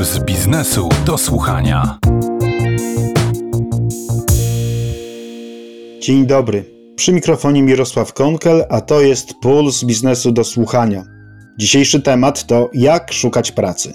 Puls 0.00 0.18
biznesu 0.18 0.88
do 1.06 1.18
słuchania. 1.18 1.98
Dzień 6.00 6.26
dobry. 6.26 6.64
Przy 6.96 7.12
mikrofonie 7.12 7.62
Mirosław 7.62 8.12
Konkel, 8.12 8.64
a 8.68 8.80
to 8.80 9.00
jest 9.00 9.34
Puls 9.42 9.84
biznesu 9.84 10.32
do 10.32 10.44
słuchania. 10.44 11.04
Dzisiejszy 11.58 12.02
temat 12.02 12.46
to 12.46 12.70
jak 12.72 13.12
szukać 13.12 13.52
pracy. 13.52 13.94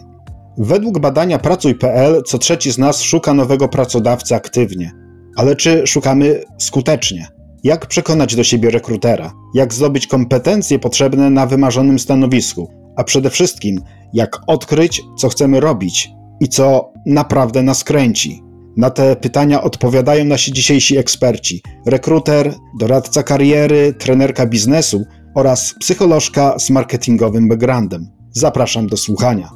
Według 0.57 0.99
badania 0.99 1.39
Pracuj.pl 1.39 2.23
co 2.23 2.37
trzeci 2.37 2.71
z 2.71 2.77
nas 2.77 3.01
szuka 3.01 3.33
nowego 3.33 3.67
pracodawcy 3.67 4.35
aktywnie. 4.35 4.91
Ale 5.35 5.55
czy 5.55 5.87
szukamy 5.87 6.41
skutecznie? 6.57 7.27
Jak 7.63 7.87
przekonać 7.87 8.35
do 8.35 8.43
siebie 8.43 8.71
rekrutera? 8.71 9.31
Jak 9.53 9.73
zdobyć 9.73 10.07
kompetencje 10.07 10.79
potrzebne 10.79 11.29
na 11.29 11.45
wymarzonym 11.45 11.99
stanowisku? 11.99 12.84
A 12.95 13.03
przede 13.03 13.29
wszystkim, 13.29 13.81
jak 14.13 14.41
odkryć, 14.47 15.01
co 15.17 15.29
chcemy 15.29 15.59
robić 15.59 16.09
i 16.39 16.47
co 16.47 16.93
naprawdę 17.05 17.63
nas 17.63 17.83
kręci? 17.83 18.43
Na 18.77 18.89
te 18.89 19.15
pytania 19.15 19.63
odpowiadają 19.63 20.25
nasi 20.25 20.53
dzisiejsi 20.53 20.97
eksperci: 20.97 21.61
rekruter, 21.85 22.53
doradca 22.79 23.23
kariery, 23.23 23.93
trenerka 23.93 24.45
biznesu 24.45 25.05
oraz 25.35 25.75
psycholożka 25.79 26.59
z 26.59 26.69
marketingowym 26.69 27.49
backgroundem. 27.49 28.07
Zapraszam 28.31 28.87
do 28.87 28.97
słuchania. 28.97 29.49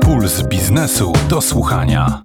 Puls 0.00 0.42
biznesu 0.42 1.12
do 1.28 1.40
słuchania. 1.40 2.22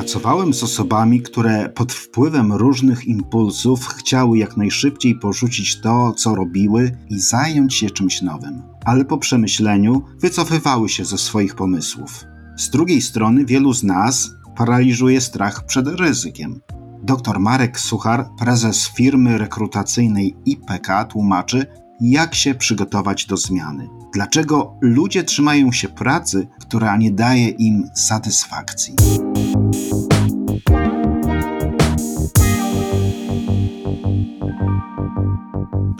Pracowałem 0.00 0.54
z 0.54 0.62
osobami, 0.62 1.22
które 1.22 1.68
pod 1.68 1.92
wpływem 1.92 2.52
różnych 2.52 3.04
impulsów 3.04 3.86
chciały 3.86 4.38
jak 4.38 4.56
najszybciej 4.56 5.14
porzucić 5.14 5.80
to, 5.80 6.12
co 6.12 6.34
robiły 6.34 6.96
i 7.10 7.18
zająć 7.18 7.74
się 7.74 7.90
czymś 7.90 8.22
nowym, 8.22 8.62
ale 8.84 9.04
po 9.04 9.18
przemyśleniu 9.18 10.02
wycofywały 10.20 10.88
się 10.88 11.04
ze 11.04 11.18
swoich 11.18 11.54
pomysłów. 11.54 12.24
Z 12.56 12.70
drugiej 12.70 13.02
strony, 13.02 13.44
wielu 13.44 13.72
z 13.72 13.84
nas 13.84 14.30
paraliżuje 14.56 15.20
strach 15.20 15.66
przed 15.66 15.86
ryzykiem. 15.86 16.60
Dr 17.02 17.40
Marek 17.40 17.80
Suchar, 17.80 18.28
prezes 18.38 18.88
firmy 18.88 19.38
rekrutacyjnej 19.38 20.36
IPK, 20.44 21.04
tłumaczy, 21.04 21.66
jak 22.00 22.34
się 22.34 22.54
przygotować 22.54 23.26
do 23.26 23.36
zmiany. 23.36 23.88
Dlaczego 24.14 24.78
ludzie 24.80 25.24
trzymają 25.24 25.72
się 25.72 25.88
pracy, 25.88 26.48
która 26.60 26.96
nie 26.96 27.10
daje 27.10 27.48
im 27.48 27.90
satysfakcji? 27.94 28.94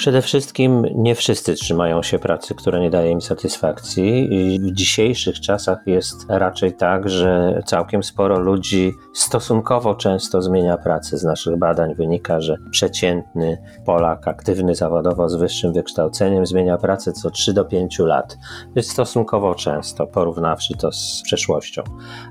Przede 0.01 0.23
wszystkim 0.23 0.87
nie 0.95 1.15
wszyscy 1.15 1.55
trzymają 1.55 2.03
się 2.03 2.19
pracy, 2.19 2.55
która 2.55 2.79
nie 2.79 2.91
daje 2.91 3.11
im 3.11 3.21
satysfakcji. 3.21 4.35
I 4.35 4.59
w 4.61 4.73
dzisiejszych 4.73 5.41
czasach 5.41 5.79
jest 5.87 6.27
raczej 6.29 6.73
tak, 6.73 7.09
że 7.09 7.63
całkiem 7.67 8.03
sporo 8.03 8.39
ludzi 8.39 8.93
stosunkowo 9.15 9.95
często 9.95 10.43
zmienia 10.43 10.77
pracę. 10.77 11.19
Z 11.19 11.25
naszych 11.25 11.59
badań 11.59 11.95
wynika, 11.95 12.41
że 12.41 12.57
przeciętny 12.71 13.59
Polak, 13.87 14.29
aktywny 14.29 14.75
zawodowo 14.75 15.29
z 15.29 15.35
wyższym 15.35 15.73
wykształceniem, 15.73 16.47
zmienia 16.47 16.79
pracę 16.79 17.13
co 17.13 17.31
3 17.31 17.53
do 17.53 17.65
5 17.65 17.99
lat. 17.99 18.39
Jest 18.77 18.91
stosunkowo 18.91 19.55
często, 19.55 20.07
porównawszy 20.07 20.77
to 20.77 20.93
z 20.93 21.23
przeszłością. 21.25 21.83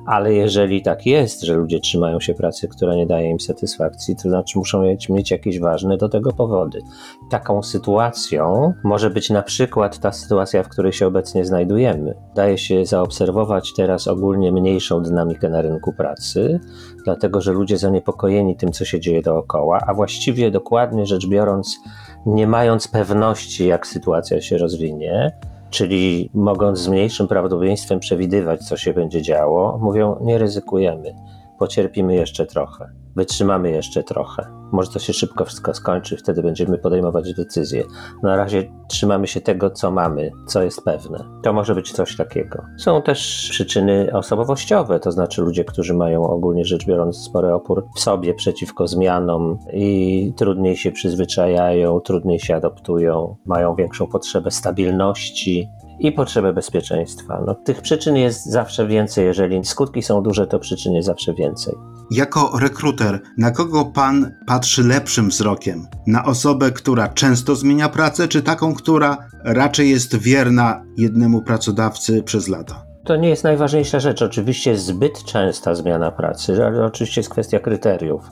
Ale 0.06 0.34
jeżeli 0.34 0.82
tak 0.82 1.06
jest, 1.06 1.42
że 1.42 1.54
ludzie 1.54 1.80
trzymają 1.80 2.20
się 2.20 2.34
pracy, 2.34 2.68
która 2.68 2.96
nie 2.96 3.06
daje 3.06 3.30
im 3.30 3.40
satysfakcji, 3.40 4.16
to 4.16 4.22
znaczy 4.22 4.58
muszą 4.58 4.84
mieć 5.10 5.32
jakieś 5.32 5.60
ważne 5.60 5.98
do 5.98 6.10
tego 6.10 6.34
powody. 6.34 6.82
Taką 7.30 7.59
sytuacją 7.64 8.74
może 8.84 9.10
być 9.10 9.30
na 9.30 9.44
przykład 9.44 10.00
ta 10.00 10.12
sytuacja, 10.12 10.64
w 10.64 10.70
której 10.70 10.94
się 10.94 11.08
obecnie 11.08 11.46
znajdujemy. 11.46 12.16
Daje 12.36 12.58
się 12.58 12.86
zaobserwować 12.86 13.74
teraz 13.74 14.08
ogólnie 14.08 14.52
mniejszą 14.52 15.04
dynamikę 15.04 15.50
na 15.50 15.62
rynku 15.62 15.94
pracy, 15.94 16.60
dlatego 17.06 17.42
że 17.42 17.52
ludzie 17.52 17.78
zaniepokojeni 17.78 18.56
tym, 18.56 18.72
co 18.72 18.86
się 18.86 19.00
dzieje 19.00 19.22
dookoła, 19.22 19.80
a 19.88 19.94
właściwie 19.94 20.52
dokładnie 20.52 21.06
rzecz 21.06 21.28
biorąc, 21.28 21.80
nie 22.26 22.48
mając 22.48 22.88
pewności, 22.88 23.68
jak 23.68 23.88
sytuacja 23.88 24.42
się 24.42 24.58
rozwinie, 24.58 25.32
czyli 25.70 26.30
mogąc 26.34 26.80
z 26.80 26.88
mniejszym 26.88 27.28
prawdopodobieństwem 27.28 28.00
przewidywać, 28.00 28.68
co 28.68 28.78
się 28.78 28.94
będzie 28.94 29.22
działo, 29.22 29.78
mówią: 29.82 30.16
Nie 30.22 30.38
ryzykujemy, 30.38 31.16
pocierpimy 31.60 32.16
jeszcze 32.16 32.46
trochę, 32.46 32.92
wytrzymamy 33.16 33.72
jeszcze 33.72 34.04
trochę 34.04 34.60
może 34.72 34.92
to 34.92 35.00
się 35.00 35.14
szybko 35.14 35.46
wszystko 35.46 35.74
skończy, 35.74 36.18
wtedy 36.18 36.44
będziemy 36.44 36.78
podejmować 36.78 37.34
decyzje. 37.34 37.84
Na 38.24 38.36
razie 38.36 38.72
trzymamy 38.88 39.28
się 39.28 39.42
tego, 39.42 39.70
co 39.70 39.92
mamy, 39.92 40.32
co 40.48 40.64
jest 40.64 40.84
pewne. 40.86 41.26
To 41.44 41.54
może 41.54 41.76
być 41.76 41.92
coś 41.92 42.18
takiego. 42.18 42.64
Są 42.78 43.02
też 43.02 43.48
przyczyny 43.52 44.10
osobowościowe, 44.14 45.00
to 45.00 45.12
znaczy 45.12 45.42
ludzie, 45.42 45.66
którzy 45.66 45.94
mają 45.94 46.24
ogólnie 46.24 46.66
rzecz 46.66 46.86
biorąc 46.86 47.18
spory 47.18 47.54
opór 47.54 47.88
w 47.96 48.00
sobie 48.00 48.34
przeciwko 48.34 48.88
zmianom 48.88 49.58
i 49.74 50.34
trudniej 50.38 50.78
się 50.78 50.92
przyzwyczajają, 50.92 52.00
trudniej 52.00 52.40
się 52.40 52.56
adoptują, 52.56 53.36
mają 53.46 53.76
większą 53.76 54.08
potrzebę 54.08 54.52
stabilności, 54.52 55.68
i 56.00 56.12
potrzebę 56.12 56.54
bezpieczeństwa. 56.54 57.44
No, 57.48 57.56
tych 57.56 57.82
przyczyn 57.82 58.16
jest 58.16 58.46
zawsze 58.46 58.88
więcej. 58.88 59.26
Jeżeli 59.26 59.66
skutki 59.66 60.02
są 60.02 60.24
duże, 60.24 60.48
to 60.48 60.60
przyczyn 60.60 60.94
jest 60.94 61.06
zawsze 61.06 61.34
więcej. 61.34 61.74
Jako 62.12 62.60
rekruter, 62.60 63.20
na 63.38 63.52
kogo 63.52 63.86
pan 63.86 64.32
patrzy 64.48 64.84
lepszym 64.84 65.30
wzrokiem? 65.30 65.88
Na 66.08 66.26
osobę, 66.26 66.72
która 66.72 67.08
często 67.08 67.56
zmienia 67.56 67.90
pracę, 67.90 68.28
czy 68.28 68.42
taką, 68.42 68.74
która 68.74 69.18
raczej 69.44 69.90
jest 69.90 70.16
wierna 70.16 70.84
jednemu 70.98 71.42
pracodawcy 71.42 72.24
przez 72.24 72.48
lata? 72.48 72.86
To 73.06 73.16
nie 73.16 73.30
jest 73.30 73.44
najważniejsza 73.44 74.00
rzecz. 74.00 74.22
Oczywiście 74.22 74.78
zbyt 74.78 75.24
częsta 75.24 75.76
zmiana 75.76 76.12
pracy, 76.12 76.66
ale 76.66 76.86
oczywiście 76.86 77.22
jest 77.22 77.30
kwestia 77.30 77.60
kryteriów 77.60 78.30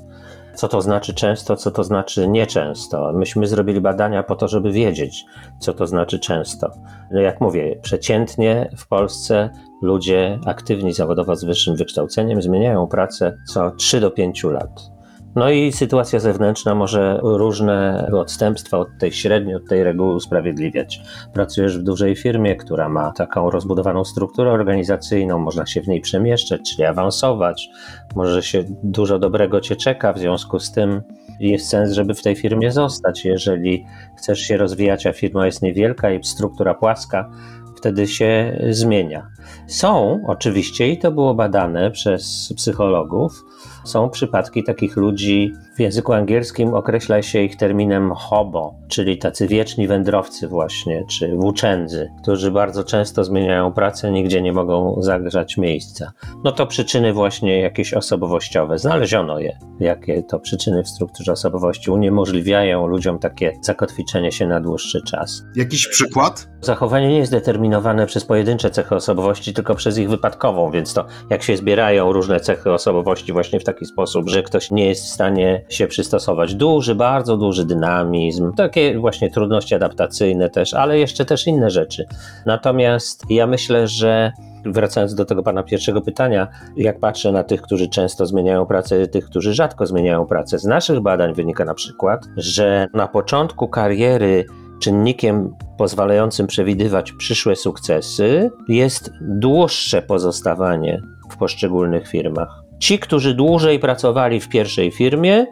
co 0.57 0.68
to 0.68 0.81
znaczy 0.81 1.13
często, 1.13 1.56
co 1.56 1.72
to 1.72 1.84
znaczy 1.84 2.28
nieczęsto. 2.28 3.13
Myśmy 3.13 3.47
zrobili 3.47 3.81
badania 3.81 4.23
po 4.23 4.35
to, 4.35 4.47
żeby 4.47 4.72
wiedzieć, 4.72 5.25
co 5.59 5.73
to 5.73 5.88
znaczy 5.88 6.19
często. 6.19 6.72
No 7.12 7.22
jak 7.22 7.41
mówię, 7.41 7.79
przeciętnie 7.81 8.69
w 8.78 8.88
Polsce 8.88 9.50
ludzie 9.81 10.40
aktywni 10.46 10.94
zawodowo 10.94 11.35
z 11.35 11.44
wyższym 11.44 11.75
wykształceniem 11.75 12.41
zmieniają 12.41 12.88
pracę 12.88 13.38
co 13.47 13.72
3 13.72 14.00
do 14.00 14.12
5 14.12 14.44
lat. 14.44 14.97
No 15.38 15.50
i 15.50 15.72
sytuacja 15.72 16.20
zewnętrzna 16.20 16.75
może 16.75 17.20
różne 17.24 18.09
odstępstwa 18.14 18.78
od 18.78 18.88
tej 19.00 19.12
średniej, 19.12 19.56
od 19.56 19.68
tej 19.68 19.84
reguły 19.84 20.16
usprawiedliwiać. 20.16 21.02
Pracujesz 21.34 21.78
w 21.78 21.84
dużej 21.84 22.16
firmie, 22.16 22.56
która 22.56 22.90
ma 22.90 23.12
taką 23.12 23.50
rozbudowaną 23.50 24.06
strukturę 24.06 24.52
organizacyjną, 24.52 25.40
można 25.40 25.66
się 25.66 25.81
w 25.81 25.88
niej 25.88 26.02
przemieszczać, 26.02 26.62
czyli 26.62 26.86
awansować, 26.86 27.70
może 28.16 28.44
się 28.44 28.64
dużo 28.84 29.20
dobrego 29.20 29.62
cię 29.62 29.76
czeka, 29.76 30.14
w 30.14 30.20
związku 30.20 30.59
z 30.59 30.72
tym 30.72 31.02
jest 31.40 31.70
sens, 31.70 31.92
żeby 31.92 32.14
w 32.14 32.22
tej 32.22 32.36
firmie 32.36 32.72
zostać. 32.72 33.26
Jeżeli 33.26 33.86
chcesz 34.18 34.40
się 34.40 34.58
rozwijać, 34.58 35.08
a 35.08 35.14
firma 35.14 35.46
jest 35.46 35.62
niewielka 35.62 36.12
i 36.12 36.24
struktura 36.24 36.74
płaska, 36.74 37.30
wtedy 37.78 38.08
się 38.08 38.59
zmienia. 38.70 39.28
Są 39.68 40.24
oczywiście, 40.28 40.88
i 40.88 40.97
to 40.97 41.12
było 41.12 41.34
badane 41.34 41.92
przez 41.92 42.53
psychologów, 42.56 43.44
są 43.88 44.09
przypadki 44.09 44.64
takich 44.64 44.98
ludzi, 44.98 45.53
w 45.78 45.80
języku 45.80 46.14
angielskim 46.14 46.74
określa 46.74 47.22
się 47.22 47.42
ich 47.42 47.56
terminem 47.56 48.12
hobo, 48.12 48.76
czyli 48.88 49.18
tacy 49.18 49.48
wieczni 49.48 49.88
wędrowcy 49.88 50.48
właśnie, 50.48 51.06
czy 51.10 51.36
włóczędzy, 51.36 52.10
którzy 52.22 52.52
bardzo 52.52 52.84
często 52.84 53.24
zmieniają 53.24 53.74
pracę, 53.74 54.12
nigdzie 54.12 54.42
nie 54.42 54.54
mogą 54.54 55.02
zagrzać 55.02 55.58
miejsca. 55.58 56.12
No 56.44 56.52
to 56.52 56.68
przyczyny 56.68 57.14
właśnie 57.14 57.62
jakieś 57.62 57.94
osobowościowe. 57.94 58.78
Znaleziono 58.78 59.40
je. 59.40 59.58
Jakie 59.79 60.24
to 60.24 60.40
przyczyny 60.40 60.84
w 60.84 60.90
strukturze 60.90 61.32
osobowości 61.32 61.91
uniemożliwiają 61.91 62.88
ludziom 62.88 63.20
takie 63.20 63.53
zakotwiczenie 63.62 64.32
się 64.32 64.47
na 64.47 64.62
dłuższy 64.62 65.02
czas. 65.02 65.44
Jakiś 65.56 65.88
przykład? 65.88 66.50
Zachowanie 66.62 67.08
nie 67.08 67.18
jest 67.18 67.32
determinowane 67.32 68.06
przez 68.06 68.26
pojedyncze 68.26 68.70
cechy 68.70 68.96
osobowości, 68.96 69.53
tylko 69.53 69.76
przez 69.76 69.97
ich 69.97 70.09
wypadkową, 70.09 70.72
więc 70.72 70.94
to 70.94 71.06
jak 71.30 71.44
się 71.44 71.58
zbierają 71.58 72.14
różne 72.14 72.40
cechy 72.40 72.72
osobowości 72.72 73.34
właśnie 73.34 73.59
w 73.59 73.64
taki 73.64 73.85
sposób, 73.85 74.30
że 74.30 74.44
ktoś 74.44 74.72
nie 74.72 74.85
jest 74.85 75.03
w 75.03 75.09
stanie 75.09 75.66
się 75.69 75.87
przystosować. 75.87 76.55
Duży, 76.55 76.96
bardzo 76.96 77.37
duży 77.37 77.66
dynamizm, 77.66 78.53
takie 78.53 78.99
właśnie 78.99 79.31
trudności 79.31 79.75
adaptacyjne 79.75 80.49
też, 80.49 80.73
ale 80.73 80.99
jeszcze 80.99 81.25
też 81.25 81.47
inne 81.47 81.69
rzeczy. 81.69 82.05
Natomiast 82.46 83.23
ja 83.29 83.47
myślę, 83.47 83.87
że 83.87 84.31
wracając 84.66 85.16
do 85.16 85.25
tego 85.25 85.43
pana 85.43 85.64
pierwszego 85.64 86.02
pytania, 86.02 86.47
jak 86.78 86.99
patrzę 86.99 87.31
na 87.31 87.43
tych, 87.43 87.61
którzy 87.61 87.90
często 87.90 88.25
zmieniają 88.25 88.66
pracę, 88.66 89.08
tych, 89.08 89.25
którzy 89.25 89.53
rzadko 89.53 89.85
zmieniają 89.85 90.25
pracę, 90.25 90.59
z 90.59 90.66
naszych 90.66 90.99
badań 90.99 91.34
wynika 91.34 91.66
na 91.66 91.73
przykład, 91.73 92.25
że 92.37 92.87
na 92.93 93.08
początku 93.08 93.67
kariery 93.67 94.46
czynnikiem 94.79 95.55
pozwalającym 95.78 96.47
przewidywać 96.47 97.11
przyszłe 97.11 97.55
sukcesy 97.55 98.49
jest 98.67 99.11
dłuższe 99.22 100.02
pozostawanie 100.02 101.02
w 101.29 101.37
poszczególnych 101.37 102.08
firmach. 102.08 102.66
Ci, 102.79 103.00
którzy 103.00 103.34
dłużej 103.34 103.79
pracowali 103.79 104.40
w 104.40 104.50
pierwszej 104.50 104.91
firmie, 104.91 105.46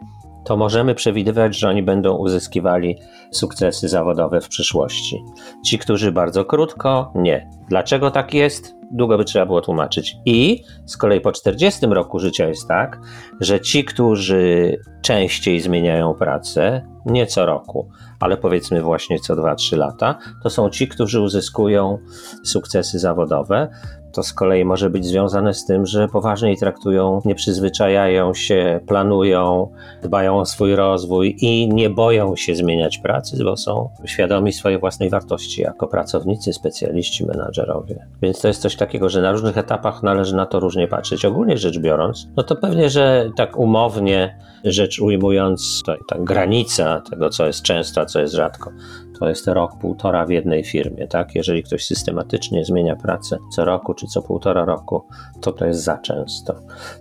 to 0.46 0.58
możemy 0.58 0.96
przewidywać, 0.96 1.58
że 1.58 1.70
oni 1.70 1.84
będą 1.84 2.16
uzyskiwali 2.18 2.98
sukcesy 3.32 3.90
zawodowe 3.90 4.42
w 4.42 4.48
przyszłości. 4.48 5.24
Ci, 5.66 5.80
którzy 5.80 6.12
bardzo 6.12 6.46
krótko, 6.46 7.12
nie. 7.16 7.50
Dlaczego 7.70 8.12
tak 8.12 8.34
jest? 8.34 8.76
Długo 8.92 9.18
by 9.18 9.26
trzeba 9.26 9.46
było 9.46 9.62
tłumaczyć. 9.62 10.18
I 10.26 10.64
z 10.86 10.98
kolei 10.98 11.22
po 11.22 11.32
40 11.32 11.86
roku 11.86 12.20
życia 12.20 12.48
jest 12.48 12.68
tak, 12.68 13.00
że 13.42 13.60
ci, 13.60 13.86
którzy 13.86 14.78
częściej 15.02 15.60
zmieniają 15.60 16.14
pracę, 16.14 16.88
nie 17.06 17.28
co 17.28 17.46
roku, 17.46 17.90
ale 18.20 18.38
powiedzmy 18.38 18.82
właśnie 18.82 19.20
co 19.20 19.36
2-3 19.36 19.78
lata, 19.78 20.18
to 20.44 20.50
są 20.50 20.70
ci, 20.70 20.88
którzy 20.88 21.22
uzyskują 21.22 21.98
sukcesy 22.44 23.00
zawodowe 23.00 23.70
to 24.16 24.24
z 24.24 24.34
kolei 24.34 24.66
może 24.66 24.90
być 24.90 25.06
związane 25.06 25.54
z 25.54 25.66
tym, 25.66 25.86
że 25.86 26.08
poważniej 26.08 26.58
traktują, 26.58 27.22
nie 27.26 27.36
przyzwyczajają 27.36 28.34
się, 28.34 28.80
planują, 28.88 29.72
dbają 30.04 30.40
o 30.40 30.46
swój 30.46 30.76
rozwój 30.76 31.36
i 31.42 31.70
nie 31.70 31.90
boją 31.90 32.36
się 32.36 32.56
zmieniać 32.56 32.98
pracy, 32.98 33.44
bo 33.44 33.58
są 33.58 33.90
świadomi 34.06 34.54
swojej 34.54 34.80
własnej 34.80 35.10
wartości 35.10 35.62
jako 35.62 35.88
pracownicy, 35.88 36.54
specjaliści, 36.54 37.26
menadżerowie. 37.26 38.08
Więc 38.22 38.42
to 38.42 38.48
jest 38.48 38.62
coś 38.62 38.76
takiego, 38.76 39.10
że 39.10 39.22
na 39.22 39.32
różnych 39.32 39.58
etapach 39.58 40.04
należy 40.04 40.36
na 40.36 40.46
to 40.46 40.60
różnie 40.60 40.88
patrzeć. 40.88 41.26
Ogólnie 41.26 41.58
rzecz 41.58 41.80
biorąc, 41.80 42.28
no 42.38 42.44
to 42.44 42.56
pewnie, 42.56 42.90
że 42.90 43.30
tak 43.36 43.58
umownie 43.58 44.40
rzecz 44.64 45.00
ujmując, 45.00 45.84
ta 46.08 46.18
granica 46.20 47.02
tego, 47.10 47.30
co 47.30 47.46
jest 47.46 47.62
często, 47.62 48.02
a 48.02 48.06
co 48.06 48.20
jest 48.20 48.34
rzadko, 48.34 48.72
to 49.20 49.30
jest 49.30 49.48
rok, 49.48 49.72
półtora 49.82 50.26
w 50.26 50.30
jednej 50.30 50.64
firmie, 50.64 51.08
tak? 51.08 51.36
Jeżeli 51.36 51.64
ktoś 51.64 51.86
systematycznie 51.86 52.66
zmienia 52.66 52.96
pracę 52.96 53.38
co 53.52 53.66
roku 53.66 53.94
czy 53.94 54.08
co 54.08 54.22
półtora 54.22 54.66
roku, 54.66 55.08
to 55.42 55.52
to 55.52 55.66
jest 55.66 55.84
za 55.84 55.98
często. 55.98 56.56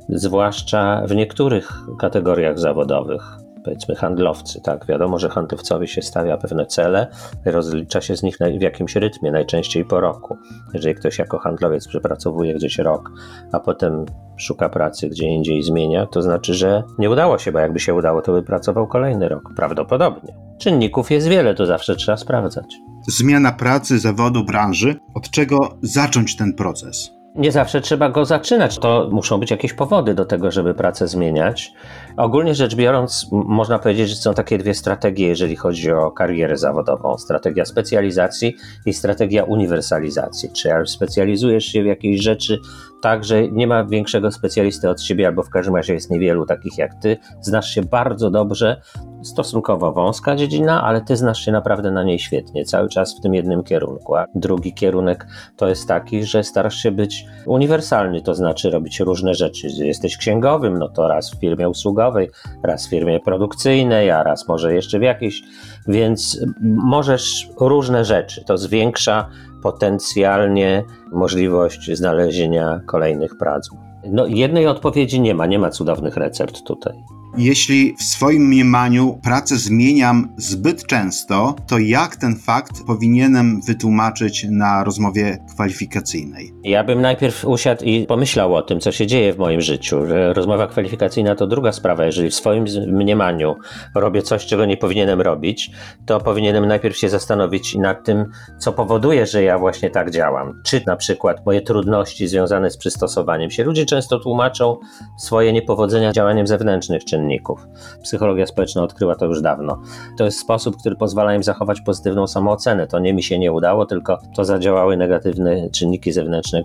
Zwłaszcza 0.08 1.02
w 1.06 1.14
niektórych 1.14 1.72
kategoriach 1.98 2.58
zawodowych 2.58 3.44
powiedzmy 3.64 3.94
handlowcy, 3.94 4.60
tak? 4.60 4.86
Wiadomo, 4.86 5.18
że 5.18 5.28
handlowcowi 5.28 5.88
się 5.88 6.02
stawia 6.02 6.36
pewne 6.36 6.66
cele, 6.66 7.06
rozlicza 7.44 8.00
się 8.00 8.16
z 8.16 8.22
nich 8.22 8.38
w 8.58 8.62
jakimś 8.62 8.96
rytmie, 8.96 9.32
najczęściej 9.32 9.84
po 9.84 10.00
roku. 10.00 10.36
Jeżeli 10.74 10.94
ktoś 10.94 11.18
jako 11.18 11.38
handlowiec 11.38 11.88
przepracowuje 11.88 12.54
gdzieś 12.54 12.78
rok, 12.78 13.10
a 13.52 13.60
potem 13.60 14.04
szuka 14.36 14.68
pracy 14.68 15.08
gdzie 15.08 15.26
indziej 15.26 15.62
zmienia, 15.62 16.06
to 16.06 16.22
znaczy, 16.22 16.54
że 16.54 16.82
nie 16.98 17.10
udało 17.10 17.38
się, 17.38 17.52
bo 17.52 17.58
jakby 17.58 17.80
się 17.80 17.94
udało, 17.94 18.22
to 18.22 18.32
by 18.32 18.42
pracował 18.42 18.86
kolejny 18.86 19.28
rok. 19.28 19.42
Prawdopodobnie. 19.56 20.34
Czynników 20.58 21.10
jest 21.10 21.28
wiele, 21.28 21.54
to 21.54 21.66
zawsze 21.66 21.96
trzeba 21.96 22.16
sprawdzać. 22.16 22.76
Zmiana 23.08 23.52
pracy, 23.52 23.98
zawodu, 23.98 24.44
branży. 24.44 24.96
Od 25.14 25.30
czego 25.30 25.78
zacząć 25.82 26.36
ten 26.36 26.54
proces? 26.54 27.10
Nie 27.34 27.52
zawsze 27.52 27.80
trzeba 27.80 28.08
go 28.08 28.24
zaczynać. 28.24 28.78
To 28.78 29.08
muszą 29.12 29.40
być 29.40 29.50
jakieś 29.50 29.72
powody 29.72 30.14
do 30.14 30.24
tego, 30.24 30.50
żeby 30.50 30.74
pracę 30.74 31.08
zmieniać. 31.08 31.72
Ogólnie 32.16 32.54
rzecz 32.54 32.74
biorąc, 32.74 33.26
można 33.32 33.78
powiedzieć, 33.78 34.08
że 34.08 34.16
są 34.16 34.34
takie 34.34 34.58
dwie 34.58 34.74
strategie, 34.74 35.28
jeżeli 35.28 35.56
chodzi 35.56 35.92
o 35.92 36.10
karierę 36.10 36.56
zawodową: 36.56 37.18
strategia 37.18 37.64
specjalizacji 37.64 38.56
i 38.86 38.92
strategia 38.92 39.44
uniwersalizacji. 39.44 40.50
Czy 40.52 40.70
specjalizujesz 40.86 41.64
się 41.64 41.82
w 41.82 41.86
jakiejś 41.86 42.22
rzeczy 42.22 42.60
tak, 43.04 43.24
że 43.24 43.48
nie 43.48 43.66
ma 43.66 43.84
większego 43.84 44.30
specjalisty 44.30 44.90
od 44.90 45.02
siebie, 45.02 45.26
albo 45.26 45.42
w 45.42 45.50
każdym 45.50 45.76
razie 45.76 45.94
jest 45.94 46.10
niewielu 46.10 46.46
takich 46.46 46.78
jak 46.78 46.94
ty, 46.94 47.16
znasz 47.40 47.70
się 47.70 47.82
bardzo 47.82 48.30
dobrze, 48.30 48.80
stosunkowo 49.22 49.92
wąska 49.92 50.36
dziedzina, 50.36 50.82
ale 50.82 51.00
ty 51.00 51.16
znasz 51.16 51.44
się 51.44 51.52
naprawdę 51.52 51.90
na 51.90 52.04
niej 52.04 52.18
świetnie, 52.18 52.64
cały 52.64 52.88
czas 52.88 53.18
w 53.18 53.20
tym 53.20 53.34
jednym 53.34 53.62
kierunku. 53.62 54.16
A 54.16 54.26
drugi 54.34 54.74
kierunek 54.74 55.26
to 55.56 55.68
jest 55.68 55.88
taki, 55.88 56.24
że 56.24 56.44
starasz 56.44 56.76
się 56.76 56.90
być 56.90 57.26
uniwersalny, 57.46 58.22
to 58.22 58.34
znaczy 58.34 58.70
robić 58.70 59.00
różne 59.00 59.34
rzeczy. 59.34 59.66
Jesteś 59.66 60.16
księgowym, 60.16 60.78
no 60.78 60.88
to 60.88 61.08
raz 61.08 61.30
w 61.30 61.40
firmie 61.40 61.68
usługowej, 61.68 62.30
raz 62.62 62.86
w 62.86 62.90
firmie 62.90 63.20
produkcyjnej, 63.20 64.10
a 64.10 64.22
raz 64.22 64.48
może 64.48 64.74
jeszcze 64.74 64.98
w 64.98 65.02
jakiejś, 65.02 65.42
więc 65.88 66.40
możesz 66.62 67.48
różne 67.60 68.04
rzeczy. 68.04 68.44
To 68.44 68.58
zwiększa 68.58 69.28
potencjalnie 69.64 70.84
możliwość 71.12 71.90
znalezienia 71.96 72.80
kolejnych 72.86 73.38
prac. 73.38 73.68
No, 74.10 74.26
jednej 74.26 74.66
odpowiedzi 74.66 75.20
nie 75.20 75.34
ma, 75.34 75.46
nie 75.46 75.58
ma 75.58 75.70
cudownych 75.70 76.16
recept 76.16 76.62
tutaj. 76.62 77.04
Jeśli 77.36 77.94
w 77.98 78.02
swoim 78.02 78.42
mniemaniu 78.42 79.20
pracę 79.22 79.56
zmieniam 79.56 80.34
zbyt 80.36 80.86
często, 80.86 81.54
to 81.66 81.78
jak 81.78 82.16
ten 82.16 82.36
fakt 82.36 82.84
powinienem 82.86 83.60
wytłumaczyć 83.66 84.46
na 84.50 84.84
rozmowie 84.84 85.38
kwalifikacyjnej? 85.54 86.52
Ja 86.64 86.84
bym 86.84 87.00
najpierw 87.00 87.44
usiadł 87.44 87.84
i 87.84 88.06
pomyślał 88.06 88.54
o 88.54 88.62
tym, 88.62 88.80
co 88.80 88.92
się 88.92 89.06
dzieje 89.06 89.32
w 89.32 89.38
moim 89.38 89.60
życiu. 89.60 89.96
Rozmowa 90.32 90.66
kwalifikacyjna 90.66 91.34
to 91.34 91.46
druga 91.46 91.72
sprawa. 91.72 92.04
Jeżeli 92.04 92.30
w 92.30 92.34
swoim 92.34 92.64
mniemaniu 92.86 93.54
robię 93.94 94.22
coś, 94.22 94.46
czego 94.46 94.66
nie 94.66 94.76
powinienem 94.76 95.20
robić, 95.20 95.70
to 96.06 96.20
powinienem 96.20 96.66
najpierw 96.66 96.96
się 96.96 97.08
zastanowić 97.08 97.74
nad 97.74 98.04
tym, 98.04 98.24
co 98.58 98.72
powoduje, 98.72 99.26
że 99.26 99.42
ja 99.42 99.58
właśnie 99.58 99.90
tak 99.90 100.10
działam. 100.10 100.62
Czy 100.64 100.82
na 100.86 100.96
przykład 100.96 101.46
moje 101.46 101.60
trudności 101.60 102.28
związane 102.28 102.70
z 102.70 102.76
przystosowaniem 102.76 103.50
się. 103.50 103.64
Ludzie 103.64 103.86
często 103.86 104.18
tłumaczą 104.18 104.76
swoje 105.18 105.52
niepowodzenia 105.52 106.12
działaniem 106.12 106.46
zewnętrznych 106.46 107.04
czynników 107.04 107.23
czynników. 107.24 107.66
Psychologia 108.02 108.46
społeczna 108.46 108.82
odkryła 108.82 109.14
to 109.14 109.26
już 109.26 109.42
dawno. 109.42 109.82
To 110.18 110.24
jest 110.24 110.38
sposób, 110.38 110.76
który 110.76 110.96
pozwala 110.96 111.34
im 111.34 111.42
zachować 111.42 111.80
pozytywną 111.80 112.26
samoocenę. 112.26 112.86
To 112.86 112.98
nie 112.98 113.14
mi 113.14 113.22
się 113.22 113.38
nie 113.38 113.52
udało, 113.52 113.86
tylko 113.86 114.18
to 114.36 114.44
zadziałały 114.44 114.96
negatywne 114.96 115.70
czynniki 115.70 116.12
zewnętrzne. 116.12 116.62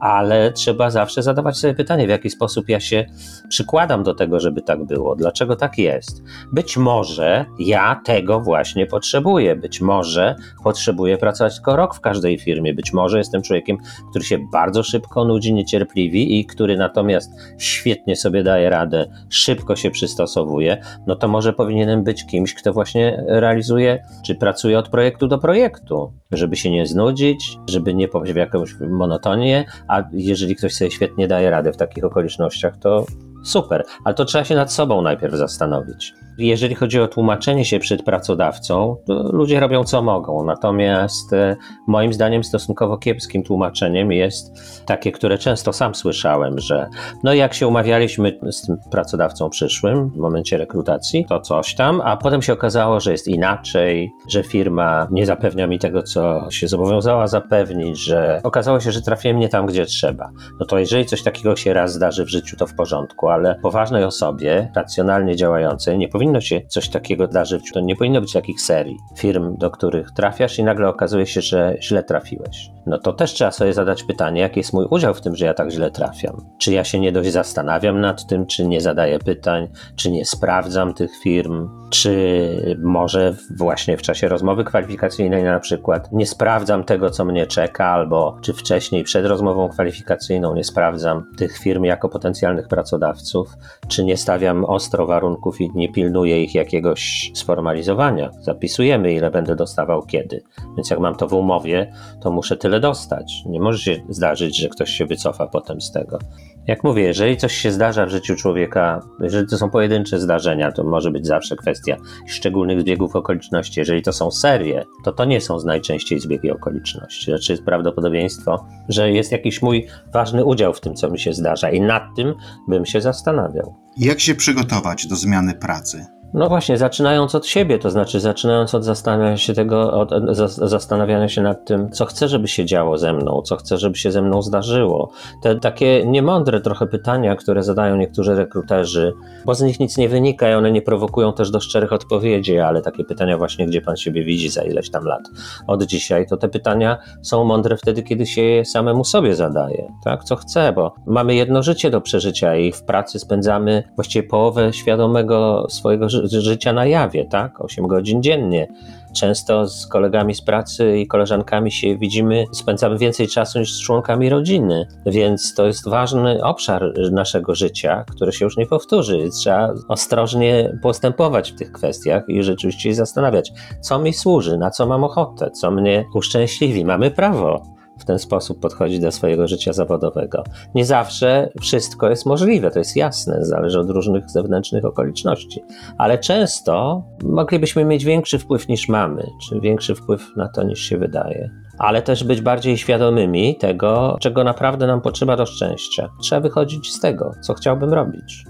Ale 0.00 0.52
trzeba 0.52 0.90
zawsze 0.90 1.22
zadawać 1.22 1.56
sobie 1.56 1.74
pytanie, 1.74 2.06
w 2.06 2.10
jaki 2.10 2.30
sposób 2.30 2.68
ja 2.68 2.80
się 2.80 3.04
przykładam 3.48 4.02
do 4.02 4.14
tego, 4.14 4.40
żeby 4.40 4.62
tak 4.62 4.84
było. 4.84 5.16
Dlaczego 5.16 5.56
tak 5.56 5.78
jest? 5.78 6.22
Być 6.52 6.76
może 6.76 7.44
ja 7.58 8.00
tego 8.04 8.40
właśnie 8.40 8.86
potrzebuję. 8.86 9.56
Być 9.56 9.80
może 9.80 10.36
potrzebuję 10.64 11.18
pracować 11.18 11.54
tylko 11.54 11.76
rok 11.76 11.94
w 11.94 12.00
każdej 12.00 12.38
firmie. 12.38 12.74
Być 12.74 12.92
może 12.92 13.18
jestem 13.18 13.42
człowiekiem, 13.42 13.78
który 14.10 14.24
się 14.24 14.38
bardzo 14.52 14.82
szybko 14.82 15.24
nudzi, 15.24 15.54
niecierpliwi 15.54 16.40
i 16.40 16.46
który 16.46 16.76
natomiast 16.76 17.30
świetnie 17.58 18.16
sobie 18.16 18.42
daje 18.42 18.70
radę, 18.70 19.06
szybko 19.30 19.76
się 19.76 19.90
przystosowuje, 20.02 20.82
no 21.06 21.16
to 21.16 21.28
może 21.28 21.52
powinienem 21.52 22.04
być 22.04 22.26
kimś, 22.26 22.54
kto 22.54 22.72
właśnie 22.72 23.24
realizuje, 23.28 24.04
czy 24.26 24.34
pracuje 24.34 24.78
od 24.78 24.88
projektu 24.88 25.28
do 25.28 25.38
projektu, 25.38 26.12
żeby 26.32 26.56
się 26.56 26.70
nie 26.70 26.86
znudzić, 26.86 27.58
żeby 27.68 27.94
nie 27.94 28.08
popaść 28.08 28.32
w 28.32 28.36
jakąś 28.36 28.74
monotonię, 28.80 29.64
a 29.88 30.02
jeżeli 30.12 30.56
ktoś 30.56 30.74
sobie 30.74 30.90
świetnie 30.90 31.28
daje 31.28 31.50
radę 31.50 31.72
w 31.72 31.76
takich 31.76 32.04
okolicznościach, 32.04 32.76
to 32.76 33.06
super, 33.44 33.84
ale 34.04 34.14
to 34.14 34.24
trzeba 34.24 34.44
się 34.44 34.54
nad 34.54 34.72
sobą 34.72 35.02
najpierw 35.02 35.34
zastanowić. 35.34 36.14
Jeżeli 36.38 36.74
chodzi 36.74 37.00
o 37.00 37.08
tłumaczenie 37.08 37.64
się 37.64 37.78
przed 37.78 38.02
pracodawcą, 38.02 38.96
to 39.06 39.32
ludzie 39.32 39.60
robią 39.60 39.84
co 39.84 40.02
mogą. 40.02 40.44
Natomiast 40.44 41.32
e, 41.32 41.56
moim 41.86 42.12
zdaniem 42.12 42.44
stosunkowo 42.44 42.98
kiepskim 42.98 43.42
tłumaczeniem 43.42 44.12
jest 44.12 44.52
takie, 44.86 45.12
które 45.12 45.38
często 45.38 45.72
sam 45.72 45.94
słyszałem, 45.94 46.58
że 46.58 46.88
no 47.24 47.34
jak 47.34 47.54
się 47.54 47.68
umawialiśmy 47.68 48.38
z 48.50 48.62
tym 48.66 48.76
pracodawcą 48.90 49.50
przyszłym 49.50 50.10
w 50.10 50.16
momencie 50.16 50.58
rekrutacji, 50.58 51.26
to 51.28 51.40
coś 51.40 51.74
tam, 51.74 52.00
a 52.04 52.16
potem 52.16 52.42
się 52.42 52.52
okazało, 52.52 53.00
że 53.00 53.12
jest 53.12 53.28
inaczej, 53.28 54.12
że 54.28 54.42
firma 54.42 55.08
nie 55.10 55.26
zapewnia 55.26 55.66
mi 55.66 55.78
tego, 55.78 56.02
co 56.02 56.50
się 56.50 56.68
zobowiązała 56.68 57.26
zapewnić, 57.26 57.98
że 57.98 58.40
okazało 58.42 58.80
się, 58.80 58.92
że 58.92 59.02
trafiłem 59.02 59.38
nie 59.38 59.48
tam, 59.48 59.66
gdzie 59.66 59.86
trzeba. 59.86 60.30
No 60.60 60.66
to 60.66 60.78
jeżeli 60.78 61.04
coś 61.04 61.22
takiego 61.22 61.56
się 61.56 61.72
raz 61.72 61.92
zdarzy 61.92 62.24
w 62.24 62.28
życiu, 62.28 62.56
to 62.56 62.66
w 62.66 62.74
porządku, 62.74 63.28
ale 63.28 63.54
poważnej 63.62 64.04
osobie, 64.04 64.70
racjonalnie 64.76 65.36
działającej, 65.36 65.98
nie 65.98 66.08
powinno 66.08 66.21
powinno 66.22 66.40
się 66.40 66.60
coś 66.68 66.88
takiego 66.88 67.26
zdarzyć. 67.26 67.72
To 67.72 67.80
nie 67.80 67.96
powinno 67.96 68.20
być 68.20 68.32
takich 68.32 68.60
serii 68.60 68.96
firm, 69.16 69.56
do 69.56 69.70
których 69.70 70.10
trafiasz 70.10 70.58
i 70.58 70.64
nagle 70.64 70.88
okazuje 70.88 71.26
się, 71.26 71.40
że 71.40 71.76
źle 71.80 72.02
trafiłeś. 72.02 72.70
No 72.86 72.98
to 72.98 73.12
też 73.12 73.32
trzeba 73.32 73.50
sobie 73.50 73.72
zadać 73.72 74.02
pytanie, 74.04 74.40
jaki 74.40 74.60
jest 74.60 74.72
mój 74.72 74.86
udział 74.90 75.14
w 75.14 75.20
tym, 75.20 75.36
że 75.36 75.46
ja 75.46 75.54
tak 75.54 75.70
źle 75.70 75.90
trafiam. 75.90 76.36
Czy 76.58 76.72
ja 76.72 76.84
się 76.84 77.00
nie 77.00 77.12
dość 77.12 77.30
zastanawiam 77.30 78.00
nad 78.00 78.26
tym, 78.26 78.46
czy 78.46 78.66
nie 78.66 78.80
zadaję 78.80 79.18
pytań, 79.18 79.68
czy 79.96 80.10
nie 80.10 80.24
sprawdzam 80.24 80.94
tych 80.94 81.10
firm, 81.22 81.68
czy 81.92 82.76
może 82.82 83.34
właśnie 83.56 83.96
w 83.96 84.02
czasie 84.02 84.28
rozmowy 84.28 84.64
kwalifikacyjnej 84.64 85.42
na 85.44 85.60
przykład 85.60 86.12
nie 86.12 86.26
sprawdzam 86.26 86.84
tego, 86.84 87.10
co 87.10 87.24
mnie 87.24 87.46
czeka, 87.46 87.86
albo 87.86 88.38
czy 88.40 88.52
wcześniej 88.52 89.04
przed 89.04 89.26
rozmową 89.26 89.68
kwalifikacyjną 89.68 90.54
nie 90.54 90.64
sprawdzam 90.64 91.24
tych 91.36 91.58
firm 91.58 91.84
jako 91.84 92.08
potencjalnych 92.08 92.68
pracodawców, 92.68 93.56
czy 93.88 94.04
nie 94.04 94.16
stawiam 94.16 94.64
ostro 94.64 95.06
warunków 95.06 95.60
i 95.60 95.70
nie 95.74 95.92
pilnuję 95.92 96.42
ich 96.42 96.54
jakiegoś 96.54 97.30
sformalizowania. 97.34 98.30
Zapisujemy, 98.40 99.12
ile 99.12 99.30
będę 99.30 99.56
dostawał 99.56 100.02
kiedy. 100.02 100.42
Więc 100.76 100.90
jak 100.90 101.00
mam 101.00 101.14
to 101.14 101.28
w 101.28 101.32
umowie, 101.32 101.92
to 102.22 102.30
muszę 102.30 102.56
tyle 102.56 102.80
dostać. 102.80 103.42
Nie 103.46 103.60
może 103.60 103.78
się 103.78 104.02
zdarzyć, 104.08 104.58
że 104.58 104.68
ktoś 104.68 104.90
się 104.90 105.06
wycofa 105.06 105.46
potem 105.46 105.80
z 105.80 105.92
tego. 105.92 106.18
Jak 106.66 106.84
mówię, 106.84 107.02
jeżeli 107.02 107.36
coś 107.36 107.52
się 107.56 107.72
zdarza 107.72 108.06
w 108.06 108.10
życiu 108.10 108.36
człowieka, 108.36 109.00
jeżeli 109.20 109.46
to 109.46 109.58
są 109.58 109.70
pojedyncze 109.70 110.20
zdarzenia, 110.20 110.72
to 110.72 110.84
może 110.84 111.10
być 111.10 111.26
zawsze 111.26 111.56
kwestia 111.56 111.96
szczególnych 112.26 112.80
zbiegów 112.80 113.16
okoliczności. 113.16 113.80
Jeżeli 113.80 114.02
to 114.02 114.12
są 114.12 114.30
serie, 114.30 114.84
to 115.04 115.12
to 115.12 115.24
nie 115.24 115.40
są 115.40 115.58
najczęściej 115.64 116.20
zbiegi 116.20 116.50
okoliczności. 116.50 117.24
Znaczy 117.24 117.52
jest 117.52 117.64
prawdopodobieństwo, 117.64 118.66
że 118.88 119.12
jest 119.12 119.32
jakiś 119.32 119.62
mój 119.62 119.86
ważny 120.12 120.44
udział 120.44 120.74
w 120.74 120.80
tym, 120.80 120.94
co 120.94 121.10
mi 121.10 121.18
się 121.18 121.32
zdarza 121.32 121.70
i 121.70 121.80
nad 121.80 122.02
tym 122.16 122.34
bym 122.68 122.86
się 122.86 123.00
zastanawiał. 123.00 123.74
Jak 123.96 124.20
się 124.20 124.34
przygotować 124.34 125.06
do 125.06 125.16
zmiany 125.16 125.54
pracy? 125.54 126.06
No 126.34 126.48
właśnie, 126.48 126.78
zaczynając 126.78 127.34
od 127.34 127.46
siebie, 127.46 127.78
to 127.78 127.90
znaczy 127.90 128.20
zaczynając 128.20 128.74
od 128.74 128.84
zastanawiania 128.84 129.36
się 129.36 129.54
tego, 129.54 129.92
od 129.92 130.10
zastanawiania 130.56 131.28
się 131.28 131.42
nad 131.42 131.64
tym, 131.64 131.90
co 131.90 132.06
chcę, 132.06 132.28
żeby 132.28 132.48
się 132.48 132.64
działo 132.64 132.98
ze 132.98 133.12
mną, 133.12 133.42
co 133.42 133.56
chcę, 133.56 133.78
żeby 133.78 133.96
się 133.96 134.12
ze 134.12 134.22
mną 134.22 134.42
zdarzyło. 134.42 135.10
Te 135.42 135.56
takie 135.56 136.06
niemądre 136.06 136.60
trochę 136.60 136.86
pytania, 136.86 137.36
które 137.36 137.62
zadają 137.62 137.96
niektórzy 137.96 138.34
rekruterzy, 138.34 139.12
bo 139.44 139.54
z 139.54 139.62
nich 139.62 139.80
nic 139.80 139.96
nie 139.96 140.08
wynika 140.08 140.50
i 140.50 140.54
one 140.54 140.72
nie 140.72 140.82
prowokują 140.82 141.32
też 141.32 141.50
do 141.50 141.60
szczerych 141.60 141.92
odpowiedzi, 141.92 142.58
ale 142.58 142.82
takie 142.82 143.04
pytania 143.04 143.38
właśnie, 143.38 143.66
gdzie 143.66 143.80
pan 143.80 143.96
siebie 143.96 144.24
widzi 144.24 144.48
za 144.48 144.62
ileś 144.62 144.90
tam 144.90 145.04
lat 145.04 145.22
od 145.66 145.82
dzisiaj, 145.82 146.26
to 146.26 146.36
te 146.36 146.48
pytania 146.48 146.98
są 147.22 147.44
mądre 147.44 147.76
wtedy, 147.76 148.02
kiedy 148.02 148.26
się 148.26 148.42
je 148.42 148.64
samemu 148.64 149.04
sobie 149.04 149.34
zadaje, 149.34 149.92
tak? 150.04 150.24
Co 150.24 150.36
chcę, 150.36 150.72
bo 150.72 150.94
mamy 151.06 151.34
jedno 151.34 151.62
życie 151.62 151.90
do 151.90 152.00
przeżycia 152.00 152.56
i 152.56 152.72
w 152.72 152.82
pracy 152.82 153.18
spędzamy 153.18 153.82
właściwie 153.94 154.28
połowę 154.28 154.72
świadomego 154.72 155.66
swojego 155.68 156.08
życia 156.08 156.21
życia 156.24 156.72
na 156.72 156.86
jawie, 156.86 157.24
tak? 157.24 157.60
8 157.60 157.86
godzin 157.86 158.22
dziennie. 158.22 158.68
Często 159.14 159.68
z 159.68 159.86
kolegami 159.86 160.34
z 160.34 160.42
pracy 160.42 160.98
i 160.98 161.06
koleżankami 161.06 161.72
się 161.72 161.98
widzimy, 161.98 162.44
spędzamy 162.52 162.98
więcej 162.98 163.28
czasu 163.28 163.58
niż 163.58 163.72
z 163.72 163.82
członkami 163.82 164.28
rodziny, 164.28 164.86
więc 165.06 165.54
to 165.54 165.66
jest 165.66 165.88
ważny 165.88 166.44
obszar 166.44 166.92
naszego 167.12 167.54
życia, 167.54 168.04
który 168.10 168.32
się 168.32 168.44
już 168.44 168.56
nie 168.56 168.66
powtórzy. 168.66 169.28
Trzeba 169.30 169.74
ostrożnie 169.88 170.78
postępować 170.82 171.52
w 171.52 171.56
tych 171.56 171.72
kwestiach 171.72 172.22
i 172.28 172.42
rzeczywiście 172.42 172.94
zastanawiać, 172.94 173.52
co 173.80 173.98
mi 173.98 174.12
służy, 174.12 174.58
na 174.58 174.70
co 174.70 174.86
mam 174.86 175.04
ochotę, 175.04 175.50
co 175.50 175.70
mnie 175.70 176.04
uszczęśliwi. 176.14 176.84
Mamy 176.84 177.10
prawo 177.10 177.62
w 177.98 178.04
ten 178.04 178.18
sposób 178.18 178.60
podchodzić 178.60 179.00
do 179.00 179.12
swojego 179.12 179.48
życia 179.48 179.72
zawodowego. 179.72 180.44
Nie 180.74 180.84
zawsze 180.84 181.48
wszystko 181.60 182.10
jest 182.10 182.26
możliwe, 182.26 182.70
to 182.70 182.78
jest 182.78 182.96
jasne, 182.96 183.44
zależy 183.44 183.80
od 183.80 183.90
różnych 183.90 184.30
zewnętrznych 184.30 184.84
okoliczności, 184.84 185.64
ale 185.98 186.18
często 186.18 187.04
moglibyśmy 187.24 187.84
mieć 187.84 188.04
większy 188.04 188.38
wpływ 188.38 188.68
niż 188.68 188.88
mamy, 188.88 189.26
czy 189.48 189.60
większy 189.60 189.94
wpływ 189.94 190.36
na 190.36 190.48
to 190.48 190.62
niż 190.62 190.80
się 190.80 190.98
wydaje. 190.98 191.50
Ale 191.78 192.02
też 192.02 192.24
być 192.24 192.40
bardziej 192.40 192.78
świadomymi 192.78 193.56
tego, 193.56 194.16
czego 194.20 194.44
naprawdę 194.44 194.86
nam 194.86 195.00
potrzeba 195.00 195.36
do 195.36 195.46
szczęścia. 195.46 196.08
Trzeba 196.20 196.40
wychodzić 196.40 196.92
z 196.92 197.00
tego, 197.00 197.30
co 197.40 197.54
chciałbym 197.54 197.92
robić. 197.92 198.44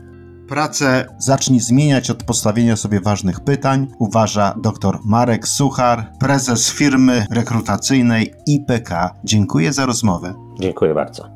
Pracę 0.53 1.07
zacznij 1.19 1.61
zmieniać 1.61 2.11
od 2.11 2.23
postawienia 2.23 2.77
sobie 2.77 3.01
ważnych 3.01 3.41
pytań, 3.41 3.87
uważa 3.99 4.55
dr 4.63 4.99
Marek 5.05 5.49
Suchar, 5.49 6.13
prezes 6.19 6.73
firmy 6.73 7.27
rekrutacyjnej 7.31 8.35
IPK. 8.47 8.91
Dziękuję 9.25 9.73
za 9.73 9.87
rozmowę. 9.87 10.35
Dziękuję 10.61 10.95
bardzo. 10.95 11.29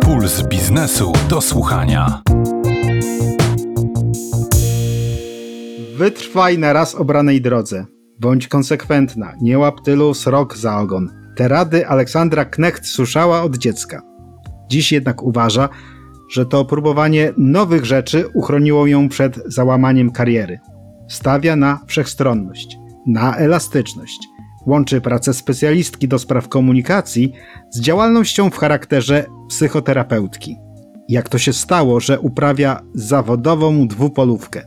Puls 0.00 0.42
biznesu 0.42 1.12
do 1.28 1.40
słuchania. 1.40 2.22
Wytrwaj 5.96 6.58
na 6.58 6.72
raz 6.72 6.94
obranej 6.94 7.42
drodze. 7.42 7.86
Bądź 8.20 8.48
konsekwentna, 8.48 9.32
nie 9.40 9.58
łap 9.58 9.80
tylu 9.80 10.14
srok 10.14 10.56
za 10.56 10.78
ogon. 10.78 11.08
Te 11.36 11.48
rady 11.48 11.88
Aleksandra 11.88 12.44
Knecht 12.44 12.86
słyszała 12.86 13.42
od 13.42 13.56
dziecka. 13.56 14.17
Dziś 14.68 14.92
jednak 14.92 15.22
uważa, 15.22 15.68
że 16.30 16.46
to 16.46 16.64
próbowanie 16.64 17.32
nowych 17.36 17.84
rzeczy 17.84 18.24
uchroniło 18.34 18.86
ją 18.86 19.08
przed 19.08 19.36
załamaniem 19.46 20.10
kariery. 20.10 20.60
Stawia 21.08 21.56
na 21.56 21.80
wszechstronność, 21.86 22.78
na 23.06 23.36
elastyczność. 23.36 24.18
Łączy 24.66 25.00
pracę 25.00 25.34
specjalistki 25.34 26.08
do 26.08 26.18
spraw 26.18 26.48
komunikacji 26.48 27.32
z 27.70 27.80
działalnością 27.80 28.50
w 28.50 28.56
charakterze 28.56 29.26
psychoterapeutki. 29.48 30.56
Jak 31.08 31.28
to 31.28 31.38
się 31.38 31.52
stało, 31.52 32.00
że 32.00 32.20
uprawia 32.20 32.80
zawodową 32.94 33.88
dwupolówkę? 33.88 34.62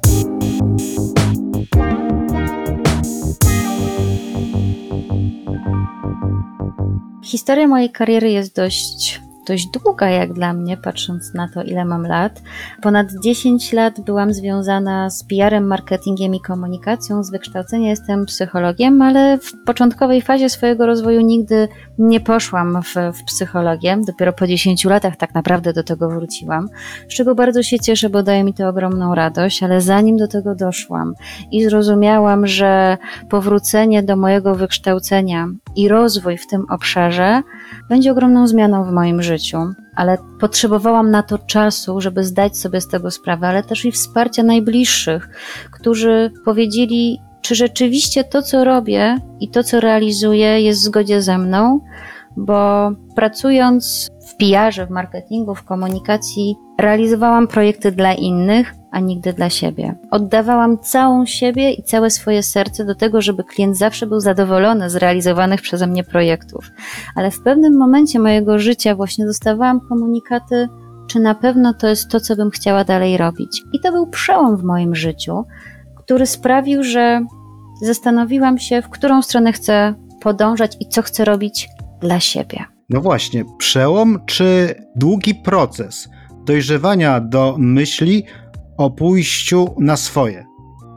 Historia 7.23 7.67
mojej 7.67 7.89
kariery 7.89 8.31
jest 8.31 8.55
dość 8.55 9.21
dość 9.47 9.67
długa 9.67 10.09
jak 10.09 10.33
dla 10.33 10.53
mnie, 10.53 10.77
patrząc 10.77 11.33
na 11.33 11.47
to, 11.47 11.63
ile 11.63 11.85
mam 11.85 12.07
lat. 12.07 12.41
Ponad 12.81 13.07
10 13.23 13.73
lat 13.73 14.01
byłam 14.01 14.33
związana 14.33 15.09
z 15.09 15.23
PR-em, 15.23 15.67
marketingiem 15.67 16.35
i 16.35 16.41
komunikacją. 16.41 17.23
Z 17.23 17.31
wykształcenia 17.31 17.89
jestem 17.89 18.25
psychologiem, 18.25 19.01
ale 19.01 19.37
w 19.37 19.51
początkowej 19.65 20.21
fazie 20.21 20.49
swojego 20.49 20.85
rozwoju 20.85 21.21
nigdy 21.21 21.67
nie 22.01 22.19
poszłam 22.19 22.81
w, 22.83 23.17
w 23.17 23.23
psychologię. 23.23 23.97
Dopiero 24.07 24.33
po 24.33 24.47
10 24.47 24.85
latach 24.85 25.15
tak 25.15 25.33
naprawdę 25.33 25.73
do 25.73 25.83
tego 25.83 26.09
wróciłam, 26.09 26.69
z 27.09 27.13
czego 27.13 27.35
bardzo 27.35 27.63
się 27.63 27.79
cieszę, 27.79 28.09
bo 28.09 28.23
daje 28.23 28.43
mi 28.43 28.53
to 28.53 28.69
ogromną 28.69 29.15
radość, 29.15 29.63
ale 29.63 29.81
zanim 29.81 30.17
do 30.17 30.27
tego 30.27 30.55
doszłam 30.55 31.13
i 31.51 31.63
zrozumiałam, 31.63 32.47
że 32.47 32.97
powrócenie 33.29 34.03
do 34.03 34.15
mojego 34.15 34.55
wykształcenia 34.55 35.47
i 35.75 35.87
rozwój 35.87 36.37
w 36.37 36.47
tym 36.47 36.65
obszarze 36.69 37.41
będzie 37.89 38.11
ogromną 38.11 38.47
zmianą 38.47 38.83
w 38.83 38.91
moim 38.91 39.23
życiu, 39.23 39.57
ale 39.95 40.17
potrzebowałam 40.39 41.11
na 41.11 41.23
to 41.23 41.37
czasu, 41.37 42.01
żeby 42.01 42.23
zdać 42.23 42.57
sobie 42.57 42.81
z 42.81 42.87
tego 42.87 43.11
sprawę, 43.11 43.47
ale 43.47 43.63
też 43.63 43.85
i 43.85 43.91
wsparcia 43.91 44.43
najbliższych, 44.43 45.29
którzy 45.71 46.31
powiedzieli, 46.45 47.19
czy 47.41 47.55
rzeczywiście 47.55 48.23
to, 48.23 48.41
co 48.41 48.63
robię 48.63 49.17
i 49.39 49.49
to, 49.49 49.63
co 49.63 49.79
realizuję, 49.79 50.61
jest 50.61 50.79
w 50.81 50.83
zgodzie 50.83 51.21
ze 51.21 51.37
mną, 51.37 51.79
bo 52.37 52.91
pracując 53.15 54.09
w 54.27 54.35
PR-ze, 54.35 54.85
w 54.85 54.89
marketingu, 54.89 55.55
w 55.55 55.63
komunikacji, 55.63 56.55
realizowałam 56.79 57.47
projekty 57.47 57.91
dla 57.91 58.13
innych, 58.13 58.73
a 58.91 58.99
nigdy 58.99 59.33
dla 59.33 59.49
siebie. 59.49 59.95
Oddawałam 60.11 60.79
całą 60.79 61.25
siebie 61.25 61.71
i 61.71 61.83
całe 61.83 62.09
swoje 62.09 62.43
serce 62.43 62.85
do 62.85 62.95
tego, 62.95 63.21
żeby 63.21 63.43
klient 63.43 63.77
zawsze 63.77 64.07
był 64.07 64.19
zadowolony 64.19 64.89
z 64.89 64.95
realizowanych 64.95 65.61
przeze 65.61 65.87
mnie 65.87 66.03
projektów. 66.03 66.71
Ale 67.15 67.31
w 67.31 67.41
pewnym 67.41 67.77
momencie 67.77 68.19
mojego 68.19 68.59
życia 68.59 68.95
właśnie 68.95 69.25
dostawałam 69.25 69.79
komunikaty, 69.79 70.69
czy 71.07 71.19
na 71.19 71.35
pewno 71.35 71.73
to 71.73 71.87
jest 71.87 72.09
to, 72.09 72.19
co 72.19 72.35
bym 72.35 72.49
chciała 72.49 72.83
dalej 72.83 73.17
robić. 73.17 73.63
I 73.73 73.79
to 73.79 73.91
był 73.91 74.07
przełom 74.07 74.57
w 74.57 74.63
moim 74.63 74.95
życiu, 74.95 75.45
który 76.11 76.27
sprawił, 76.27 76.83
że 76.83 77.25
zastanowiłam 77.81 78.59
się, 78.59 78.81
w 78.81 78.89
którą 78.89 79.21
stronę 79.21 79.53
chcę 79.53 79.93
podążać 80.21 80.77
i 80.79 80.87
co 80.87 81.01
chcę 81.01 81.25
robić 81.25 81.69
dla 82.01 82.19
siebie. 82.19 82.65
No 82.89 83.01
właśnie, 83.01 83.45
przełom 83.57 84.19
czy 84.25 84.75
długi 84.95 85.35
proces 85.35 86.09
dojrzewania 86.45 87.19
do 87.19 87.55
myśli 87.57 88.23
o 88.77 88.89
pójściu 88.89 89.75
na 89.79 89.97
swoje? 89.97 90.45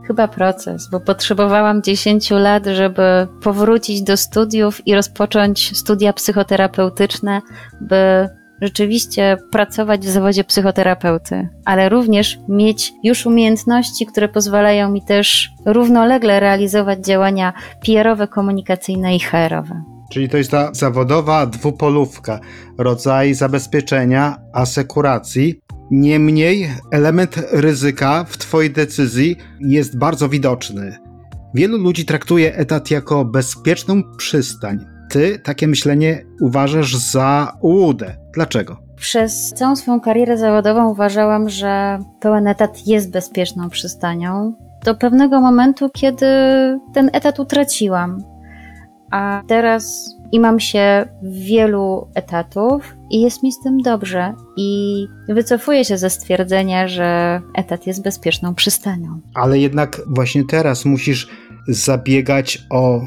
Chyba 0.07 0.29
proces, 0.29 0.89
bo 0.93 1.01
potrzebowałam 1.01 1.83
10 1.83 2.31
lat, 2.31 2.67
żeby 2.67 3.29
powrócić 3.43 4.03
do 4.03 4.17
studiów 4.17 4.87
i 4.87 4.95
rozpocząć 4.95 5.79
studia 5.79 6.13
psychoterapeutyczne, 6.13 7.43
by 7.81 8.29
rzeczywiście 8.65 9.37
pracować 9.51 10.07
w 10.07 10.11
zawodzie 10.11 10.45
psychoterapeuty, 10.45 11.49
ale 11.65 11.89
również 11.89 12.39
mieć 12.49 12.93
już 13.03 13.27
umiejętności, 13.27 14.07
które 14.07 14.29
pozwalają 14.29 14.91
mi 14.91 15.03
też 15.03 15.51
równolegle 15.67 16.41
realizować 16.41 17.07
działania 17.07 17.53
PR-owe, 17.87 18.29
komunikacyjne 18.29 19.17
i 19.17 19.21
HR-owe. 19.21 19.83
Czyli 20.13 20.29
to 20.29 20.37
jest 20.37 20.51
ta 20.51 20.75
zawodowa 20.75 21.47
dwupolówka, 21.47 22.41
rodzaj 22.79 23.35
zabezpieczenia, 23.35 24.37
asekuracji. 24.53 25.61
Niemniej 25.91 26.71
element 26.93 27.37
ryzyka 27.53 28.25
w 28.29 28.39
Twojej 28.39 28.71
decyzji 28.71 29.37
jest 29.61 29.99
bardzo 29.99 30.29
widoczny. 30.29 30.99
Wielu 31.55 31.79
ludzi 31.79 32.05
traktuje 32.05 32.57
etat 32.57 32.91
jako 32.91 33.25
bezpieczną 33.25 34.03
przystań. 34.17 34.94
Ty 35.15 35.39
takie 35.39 35.69
myślenie 35.69 36.25
uważasz 36.41 36.97
za 36.97 37.57
ułudę. 37.61 38.17
Dlaczego? 38.33 38.77
Przez 38.97 39.53
całą 39.57 39.77
swoją 39.77 40.01
karierę 40.01 40.39
zawodową 40.39 40.91
uważałam, 40.91 41.49
że 41.49 41.99
pełen 42.21 42.47
etat 42.47 42.87
jest 42.87 43.11
bezpieczną 43.11 43.71
przystanią. 43.71 44.55
Do 44.85 44.95
pewnego 44.95 45.41
momentu, 45.41 45.91
kiedy 45.91 46.27
ten 46.95 47.11
etat 47.13 47.41
utraciłam. 47.41 48.23
A 49.11 49.43
teraz 49.49 50.15
imam 50.33 50.61
się 50.61 51.09
wielu 51.23 52.09
etatów 52.15 52.97
i 53.11 53.21
jest 53.21 53.43
mi 53.43 53.53
z 53.53 53.61
tym 53.61 53.79
dobrze. 53.79 54.35
I 54.57 55.07
wycofuję 55.29 55.85
się 55.85 55.99
ze 55.99 56.11
stwierdzenia, 56.11 56.89
że 56.89 57.41
etat 57.55 57.87
jest 57.87 58.03
bezpieczną 58.03 58.55
przystanią. 58.55 59.21
Ale 59.35 59.59
jednak 59.59 60.01
właśnie 60.07 60.45
teraz 60.45 60.85
musisz 60.85 61.29
zabiegać 61.69 62.67
o 62.71 63.01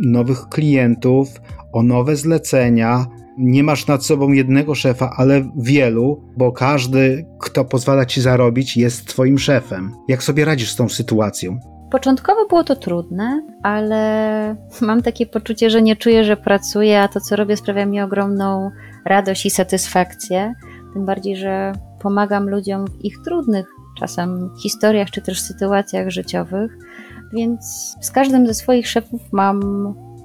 nowych 0.00 0.48
klientów, 0.48 1.28
o 1.72 1.82
nowe 1.82 2.16
zlecenia. 2.16 3.06
Nie 3.38 3.62
masz 3.62 3.86
nad 3.86 4.04
sobą 4.04 4.32
jednego 4.32 4.74
szefa, 4.74 5.10
ale 5.16 5.50
wielu, 5.56 6.24
bo 6.36 6.52
każdy, 6.52 7.26
kto 7.40 7.64
pozwala 7.64 8.06
ci 8.06 8.20
zarobić, 8.20 8.76
jest 8.76 9.06
twoim 9.06 9.38
szefem. 9.38 9.92
Jak 10.08 10.22
sobie 10.22 10.44
radzisz 10.44 10.70
z 10.70 10.76
tą 10.76 10.88
sytuacją? 10.88 11.58
Początkowo 11.90 12.46
było 12.48 12.64
to 12.64 12.76
trudne, 12.76 13.42
ale 13.62 14.56
mam 14.80 15.02
takie 15.02 15.26
poczucie, 15.26 15.70
że 15.70 15.82
nie 15.82 15.96
czuję, 15.96 16.24
że 16.24 16.36
pracuję, 16.36 17.00
a 17.00 17.08
to, 17.08 17.20
co 17.20 17.36
robię, 17.36 17.56
sprawia 17.56 17.86
mi 17.86 18.00
ogromną 18.00 18.70
radość 19.04 19.46
i 19.46 19.50
satysfakcję. 19.50 20.54
Tym 20.94 21.06
bardziej, 21.06 21.36
że 21.36 21.72
pomagam 22.00 22.48
ludziom 22.48 22.86
w 22.86 23.04
ich 23.04 23.22
trudnych 23.24 23.66
czasem 23.98 24.50
historiach 24.62 25.10
czy 25.10 25.22
też 25.22 25.40
sytuacjach 25.40 26.10
życiowych, 26.10 26.78
więc 27.32 27.94
z 28.00 28.10
każdym 28.10 28.46
ze 28.46 28.54
swoich 28.54 28.88
szefów 28.88 29.20
mam 29.32 29.60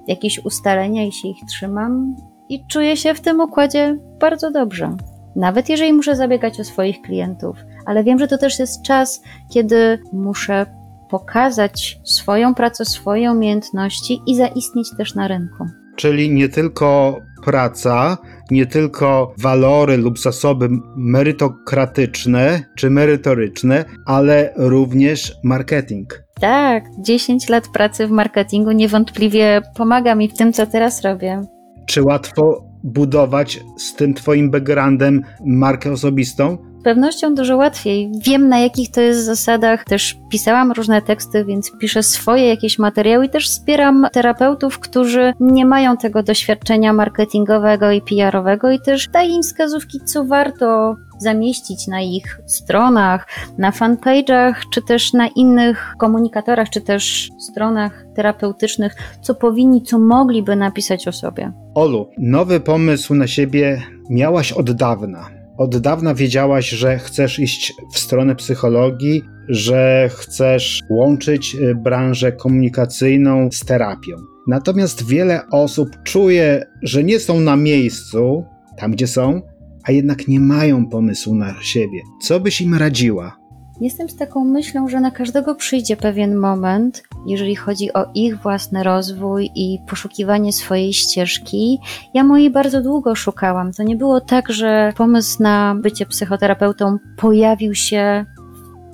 jakieś 0.07 0.39
ustalenia 0.45 1.03
i 1.03 1.11
się 1.11 1.27
ich 1.27 1.45
trzymam 1.49 2.15
i 2.49 2.65
czuję 2.67 2.97
się 2.97 3.13
w 3.13 3.21
tym 3.21 3.39
układzie 3.39 3.97
bardzo 4.19 4.51
dobrze. 4.51 4.95
Nawet 5.35 5.69
jeżeli 5.69 5.93
muszę 5.93 6.15
zabiegać 6.15 6.59
o 6.59 6.63
swoich 6.63 7.01
klientów, 7.01 7.57
ale 7.85 8.03
wiem, 8.03 8.19
że 8.19 8.27
to 8.27 8.37
też 8.37 8.59
jest 8.59 8.81
czas, 8.81 9.21
kiedy 9.53 9.99
muszę 10.13 10.65
pokazać 11.09 11.99
swoją 12.03 12.55
pracę, 12.55 12.85
swoje 12.85 13.31
umiejętności 13.31 14.21
i 14.27 14.35
zaistnieć 14.35 14.87
też 14.97 15.15
na 15.15 15.27
rynku. 15.27 15.65
Czyli 15.95 16.31
nie 16.31 16.49
tylko 16.49 17.19
praca, 17.43 18.17
nie 18.51 18.65
tylko 18.65 19.33
walory 19.37 19.97
lub 19.97 20.19
zasoby 20.19 20.69
merytokratyczne 20.95 22.63
czy 22.75 22.89
merytoryczne, 22.89 23.85
ale 24.05 24.53
również 24.57 25.33
marketing. 25.43 26.23
Tak, 26.41 26.83
10 26.97 27.49
lat 27.49 27.67
pracy 27.67 28.07
w 28.07 28.11
marketingu 28.11 28.71
niewątpliwie 28.71 29.61
pomaga 29.75 30.15
mi 30.15 30.27
w 30.27 30.33
tym, 30.33 30.53
co 30.53 30.67
teraz 30.67 31.01
robię. 31.01 31.41
Czy 31.85 32.03
łatwo 32.03 32.63
budować 32.83 33.59
z 33.77 33.95
tym 33.95 34.13
Twoim 34.13 34.51
backgroundem 34.51 35.21
markę 35.45 35.91
osobistą? 35.91 36.57
Pewnością 36.83 37.35
dużo 37.35 37.57
łatwiej. 37.57 38.11
Wiem, 38.25 38.49
na 38.49 38.59
jakich 38.59 38.91
to 38.91 39.01
jest 39.01 39.25
zasadach. 39.25 39.83
Też 39.83 40.17
pisałam 40.31 40.71
różne 40.71 41.01
teksty, 41.01 41.45
więc 41.45 41.71
piszę 41.79 42.03
swoje 42.03 42.47
jakieś 42.47 42.79
materiały 42.79 43.25
i 43.25 43.29
też 43.29 43.49
wspieram 43.49 44.07
terapeutów, 44.13 44.79
którzy 44.79 45.33
nie 45.39 45.65
mają 45.65 45.97
tego 45.97 46.23
doświadczenia 46.23 46.93
marketingowego 46.93 47.91
i 47.91 48.01
PR-owego 48.01 48.71
i 48.71 48.79
też 48.79 49.07
daję 49.07 49.29
im 49.35 49.43
wskazówki, 49.43 49.99
co 50.05 50.25
warto 50.25 50.95
zamieścić 51.19 51.87
na 51.87 52.01
ich 52.01 52.41
stronach, 52.45 53.27
na 53.57 53.71
fanpage'ach, 53.71 54.53
czy 54.73 54.81
też 54.81 55.13
na 55.13 55.27
innych 55.27 55.95
komunikatorach, 55.97 56.69
czy 56.69 56.81
też 56.81 57.29
stronach 57.39 58.05
terapeutycznych, 58.15 58.95
co 59.21 59.35
powinni, 59.35 59.81
co 59.81 59.99
mogliby 59.99 60.55
napisać 60.55 61.07
o 61.07 61.11
sobie. 61.11 61.51
Olu, 61.75 62.09
nowy 62.17 62.59
pomysł 62.59 63.15
na 63.15 63.27
siebie 63.27 63.81
miałaś 64.09 64.51
od 64.51 64.71
dawna. 64.71 65.40
Od 65.61 65.77
dawna 65.77 66.13
wiedziałaś, 66.13 66.69
że 66.69 66.97
chcesz 66.99 67.39
iść 67.39 67.73
w 67.93 67.99
stronę 67.99 68.35
psychologii, 68.35 69.23
że 69.49 70.09
chcesz 70.13 70.81
łączyć 70.89 71.55
y, 71.55 71.75
branżę 71.75 72.31
komunikacyjną 72.31 73.49
z 73.51 73.59
terapią. 73.59 74.15
Natomiast 74.47 75.07
wiele 75.07 75.41
osób 75.51 75.89
czuje, 76.03 76.65
że 76.81 77.03
nie 77.03 77.19
są 77.19 77.39
na 77.39 77.55
miejscu, 77.55 78.45
tam 78.77 78.91
gdzie 78.91 79.07
są, 79.07 79.41
a 79.83 79.91
jednak 79.91 80.27
nie 80.27 80.39
mają 80.39 80.89
pomysłu 80.89 81.35
na 81.35 81.53
siebie. 81.61 82.01
Co 82.21 82.39
byś 82.39 82.61
im 82.61 82.75
radziła? 82.75 83.37
Jestem 83.81 84.09
z 84.09 84.15
taką 84.15 84.45
myślą, 84.45 84.89
że 84.89 84.99
na 84.99 85.11
każdego 85.11 85.55
przyjdzie 85.55 85.97
pewien 85.97 86.35
moment, 86.35 87.03
jeżeli 87.25 87.55
chodzi 87.55 87.93
o 87.93 88.05
ich 88.13 88.41
własny 88.41 88.83
rozwój 88.83 89.51
i 89.55 89.79
poszukiwanie 89.87 90.53
swojej 90.53 90.93
ścieżki. 90.93 91.79
Ja 92.13 92.23
mojej 92.23 92.49
bardzo 92.49 92.81
długo 92.81 93.15
szukałam. 93.15 93.73
To 93.73 93.83
nie 93.83 93.95
było 93.95 94.21
tak, 94.21 94.51
że 94.51 94.93
pomysł 94.97 95.43
na 95.43 95.75
bycie 95.75 96.05
psychoterapeutą 96.05 96.97
pojawił 97.17 97.75
się 97.75 98.25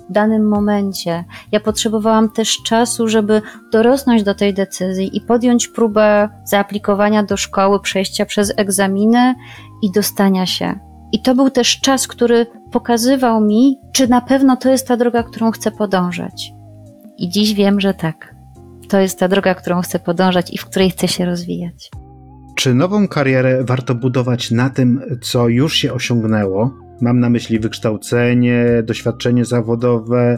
w 0.10 0.12
danym 0.12 0.48
momencie. 0.48 1.25
Ja 1.51 1.60
potrzebowałam 1.60 2.29
też 2.29 2.57
czasu, 2.65 3.07
żeby 3.07 3.41
dorosnąć 3.72 4.24
do 4.24 4.36
tej 4.36 4.53
decyzji 4.53 5.17
i 5.17 5.22
podjąć 5.22 5.67
próbę 5.67 6.29
zaaplikowania 6.46 7.24
do 7.24 7.38
szkoły, 7.38 7.79
przejścia 7.79 8.25
przez 8.25 8.53
egzaminy 8.57 9.36
i 9.84 9.91
dostania 9.91 10.46
się. 10.46 10.79
I 11.12 11.22
to 11.22 11.36
był 11.36 11.50
też 11.50 11.79
czas, 11.79 12.07
który 12.07 12.46
pokazywał 12.72 13.41
mi, 13.41 13.79
czy 13.93 14.07
na 14.07 14.22
pewno 14.22 14.57
to 14.57 14.69
jest 14.69 14.87
ta 14.87 14.98
droga, 14.98 15.24
którą 15.24 15.51
chcę 15.51 15.72
podążać. 15.72 16.56
I 17.18 17.30
dziś 17.30 17.53
wiem, 17.53 17.82
że 17.82 17.94
tak. 17.94 18.36
To 18.90 19.00
jest 19.00 19.20
ta 19.20 19.27
droga, 19.27 19.56
którą 19.56 19.82
chcę 19.82 20.00
podążać 20.00 20.53
i 20.53 20.58
w 20.58 20.66
której 20.66 20.90
chcę 20.90 21.08
się 21.08 21.25
rozwijać. 21.25 21.92
Czy 22.56 22.74
nową 22.74 23.08
karierę 23.08 23.64
warto 23.64 23.96
budować 23.96 24.51
na 24.51 24.70
tym, 24.70 25.01
co 25.22 25.48
już 25.48 25.75
się 25.75 25.94
osiągnęło? 25.94 26.74
Mam 27.01 27.20
na 27.20 27.30
myśli 27.30 27.60
wykształcenie, 27.60 28.66
doświadczenie 28.84 29.46
zawodowe, 29.46 30.38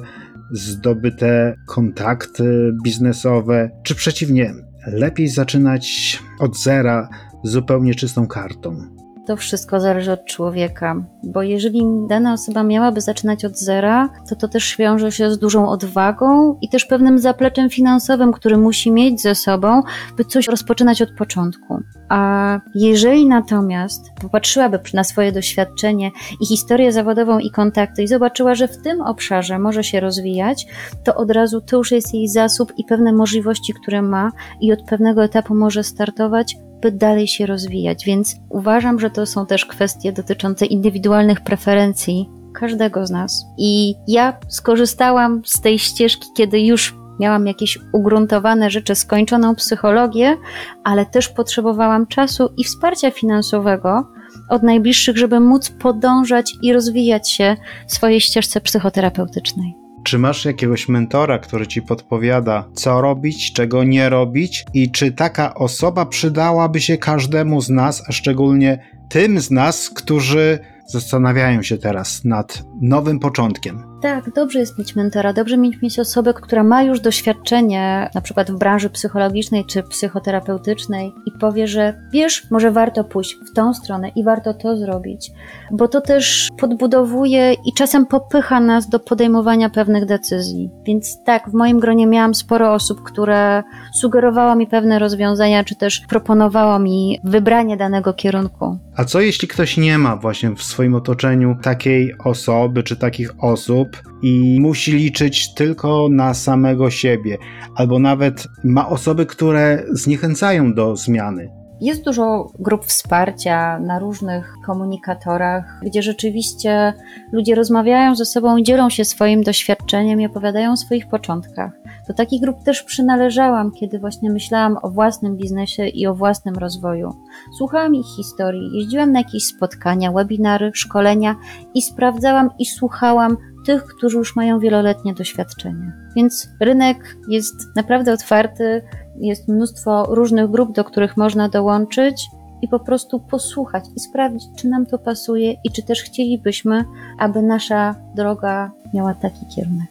zdobyte 0.51 1.55
kontakty 1.67 2.73
biznesowe, 2.83 3.69
czy 3.83 3.95
przeciwnie, 3.95 4.53
lepiej 4.87 5.27
zaczynać 5.27 6.19
od 6.39 6.57
zera 6.57 7.09
zupełnie 7.43 7.95
czystą 7.95 8.27
kartą? 8.27 8.98
To 9.29 9.35
wszystko 9.35 9.79
zależy 9.79 10.11
od 10.11 10.25
człowieka, 10.25 10.95
bo 11.23 11.41
jeżeli 11.41 11.81
dana 12.07 12.33
osoba 12.33 12.63
miałaby 12.63 13.01
zaczynać 13.01 13.45
od 13.45 13.57
zera, 13.57 14.09
to 14.29 14.35
to 14.35 14.47
też 14.47 14.77
wiąże 14.77 15.11
się 15.11 15.31
z 15.31 15.39
dużą 15.39 15.69
odwagą 15.69 16.57
i 16.61 16.69
też 16.69 16.85
pewnym 16.85 17.19
zapleczem 17.19 17.69
finansowym, 17.69 18.33
który 18.33 18.57
musi 18.57 18.91
mieć 18.91 19.21
ze 19.21 19.35
sobą, 19.35 19.81
by 20.17 20.25
coś 20.25 20.47
rozpoczynać 20.47 21.01
od 21.01 21.11
początku. 21.17 21.79
A 22.09 22.59
jeżeli 22.75 23.27
natomiast 23.27 24.01
popatrzyłaby 24.21 24.79
na 24.93 25.03
swoje 25.03 25.31
doświadczenie 25.31 26.11
i 26.41 26.45
historię 26.45 26.91
zawodową 26.91 27.39
i 27.39 27.51
kontakty 27.51 28.03
i 28.03 28.07
zobaczyła, 28.07 28.55
że 28.55 28.67
w 28.67 28.81
tym 28.81 29.01
obszarze 29.01 29.59
może 29.59 29.83
się 29.83 29.99
rozwijać, 29.99 30.67
to 31.03 31.15
od 31.15 31.31
razu 31.31 31.61
to 31.61 31.77
już 31.77 31.91
jest 31.91 32.13
jej 32.13 32.27
zasób 32.27 32.73
i 32.77 32.83
pewne 32.83 33.13
możliwości, 33.13 33.73
które 33.73 34.01
ma 34.01 34.31
i 34.61 34.73
od 34.73 34.81
pewnego 34.83 35.23
etapu 35.23 35.55
może 35.55 35.83
startować 35.83 36.57
by 36.81 36.91
dalej 36.91 37.27
się 37.27 37.45
rozwijać. 37.45 38.05
Więc 38.05 38.35
uważam, 38.49 38.99
że 38.99 39.09
to 39.09 39.25
są 39.25 39.45
też 39.45 39.65
kwestie 39.65 40.11
dotyczące 40.11 40.65
indywidualnych 40.65 41.41
preferencji 41.41 42.29
każdego 42.53 43.05
z 43.05 43.11
nas. 43.11 43.45
I 43.57 43.95
ja 44.07 44.37
skorzystałam 44.47 45.41
z 45.45 45.61
tej 45.61 45.79
ścieżki, 45.79 46.27
kiedy 46.37 46.61
już 46.61 46.95
miałam 47.19 47.47
jakieś 47.47 47.79
ugruntowane 47.93 48.69
rzeczy, 48.69 48.95
skończoną 48.95 49.55
psychologię, 49.55 50.37
ale 50.83 51.05
też 51.05 51.29
potrzebowałam 51.29 52.07
czasu 52.07 52.49
i 52.57 52.63
wsparcia 52.63 53.11
finansowego 53.11 54.07
od 54.49 54.63
najbliższych, 54.63 55.17
żeby 55.17 55.39
móc 55.39 55.69
podążać 55.69 56.53
i 56.61 56.73
rozwijać 56.73 57.31
się 57.31 57.55
w 57.87 57.93
swojej 57.93 58.21
ścieżce 58.21 58.61
psychoterapeutycznej. 58.61 59.88
Czy 60.09 60.19
masz 60.19 60.45
jakiegoś 60.45 60.87
mentora, 60.87 61.39
który 61.39 61.67
ci 61.67 61.81
podpowiada, 61.81 62.69
co 62.73 63.01
robić, 63.01 63.53
czego 63.53 63.83
nie 63.83 64.09
robić, 64.09 64.65
i 64.73 64.91
czy 64.91 65.11
taka 65.11 65.53
osoba 65.53 66.05
przydałaby 66.05 66.81
się 66.81 66.97
każdemu 66.97 67.61
z 67.61 67.69
nas, 67.69 68.03
a 68.07 68.11
szczególnie 68.11 68.79
tym 69.09 69.39
z 69.39 69.51
nas, 69.51 69.89
którzy 69.89 70.59
zastanawiają 70.87 71.63
się 71.63 71.77
teraz 71.77 72.25
nad 72.25 72.63
nowym 72.81 73.19
początkiem? 73.19 73.88
Tak, 74.01 74.33
dobrze 74.33 74.59
jest 74.59 74.77
mieć 74.77 74.95
mentora, 74.95 75.33
dobrze 75.33 75.57
mieć, 75.57 75.81
mieć 75.81 75.99
osobę, 75.99 76.33
która 76.33 76.63
ma 76.63 76.83
już 76.83 76.99
doświadczenie, 76.99 78.09
na 78.15 78.21
przykład 78.21 78.51
w 78.51 78.57
branży 78.57 78.89
psychologicznej 78.89 79.65
czy 79.65 79.83
psychoterapeutycznej 79.83 81.13
i 81.25 81.31
powie, 81.31 81.67
że 81.67 82.01
wiesz, 82.11 82.47
może 82.51 82.71
warto 82.71 83.03
pójść 83.03 83.37
w 83.51 83.53
tą 83.53 83.73
stronę 83.73 84.09
i 84.15 84.23
warto 84.23 84.53
to 84.53 84.77
zrobić, 84.77 85.31
bo 85.71 85.87
to 85.87 86.01
też 86.01 86.49
podbudowuje 86.59 87.53
i 87.53 87.73
czasem 87.73 88.05
popycha 88.05 88.59
nas 88.59 88.89
do 88.89 88.99
podejmowania 88.99 89.69
pewnych 89.69 90.05
decyzji. 90.05 90.69
Więc 90.85 91.23
tak, 91.25 91.49
w 91.49 91.53
moim 91.53 91.79
gronie 91.79 92.07
miałam 92.07 92.35
sporo 92.35 92.73
osób, 92.73 93.03
które 93.03 93.63
sugerowało 93.93 94.55
mi 94.55 94.67
pewne 94.67 94.99
rozwiązania, 94.99 95.63
czy 95.63 95.75
też 95.75 96.01
proponowało 96.09 96.79
mi 96.79 97.19
wybranie 97.23 97.77
danego 97.77 98.13
kierunku. 98.13 98.77
A 98.95 99.05
co 99.05 99.21
jeśli 99.21 99.47
ktoś 99.47 99.77
nie 99.77 99.97
ma 99.97 100.15
właśnie 100.15 100.55
w 100.55 100.63
swoim 100.63 100.95
otoczeniu 100.95 101.55
takiej 101.61 102.13
osoby 102.25 102.83
czy 102.83 102.95
takich 102.95 103.43
osób 103.43 103.88
i 104.21 104.57
musi 104.61 104.91
liczyć 104.91 105.53
tylko 105.53 106.07
na 106.11 106.33
samego 106.33 106.89
siebie, 106.89 107.37
albo 107.75 107.99
nawet 107.99 108.47
ma 108.63 108.89
osoby, 108.89 109.25
które 109.25 109.83
zniechęcają 109.91 110.73
do 110.73 110.95
zmiany? 110.95 111.59
Jest 111.81 112.03
dużo 112.03 112.51
grup 112.59 112.85
wsparcia 112.85 113.79
na 113.79 113.99
różnych 113.99 114.55
komunikatorach, 114.65 115.79
gdzie 115.83 116.01
rzeczywiście 116.01 116.93
ludzie 117.31 117.55
rozmawiają 117.55 118.15
ze 118.15 118.25
sobą 118.25 118.61
dzielą 118.61 118.89
się 118.89 119.05
swoim 119.05 119.43
doświadczeniem 119.43 120.21
i 120.21 120.25
opowiadają 120.25 120.71
o 120.71 120.77
swoich 120.77 121.07
początkach. 121.07 121.71
Do 122.07 122.13
takich 122.13 122.41
grup 122.41 122.63
też 122.63 122.83
przynależałam, 122.83 123.71
kiedy 123.71 123.99
właśnie 123.99 124.29
myślałam 124.29 124.77
o 124.81 124.89
własnym 124.89 125.37
biznesie 125.37 125.87
i 125.87 126.07
o 126.07 126.15
własnym 126.15 126.55
rozwoju. 126.55 127.11
Słuchałam 127.57 127.95
ich 127.95 128.15
historii, 128.15 128.69
jeździłam 128.73 129.11
na 129.11 129.19
jakieś 129.19 129.45
spotkania, 129.45 130.11
webinary, 130.11 130.71
szkolenia 130.73 131.35
i 131.73 131.81
sprawdzałam 131.81 132.49
i 132.59 132.65
słuchałam 132.65 133.37
tych, 133.65 133.85
którzy 133.85 134.17
już 134.17 134.35
mają 134.35 134.59
wieloletnie 134.59 135.13
doświadczenie. 135.13 135.91
Więc 136.15 136.49
rynek 136.59 137.17
jest 137.29 137.55
naprawdę 137.75 138.13
otwarty, 138.13 138.81
jest 139.19 139.47
mnóstwo 139.47 140.15
różnych 140.15 140.51
grup, 140.51 140.75
do 140.75 140.83
których 140.83 141.17
można 141.17 141.49
dołączyć 141.49 142.27
i 142.61 142.67
po 142.67 142.79
prostu 142.79 143.19
posłuchać 143.19 143.83
i 143.95 143.99
sprawdzić, 143.99 144.43
czy 144.57 144.67
nam 144.67 144.85
to 144.85 144.97
pasuje 144.97 145.51
i 145.63 145.71
czy 145.71 145.83
też 145.83 146.03
chcielibyśmy, 146.03 146.85
aby 147.19 147.41
nasza 147.41 147.95
droga 148.15 148.71
miała 148.93 149.13
taki 149.13 149.45
kierunek. 149.55 149.87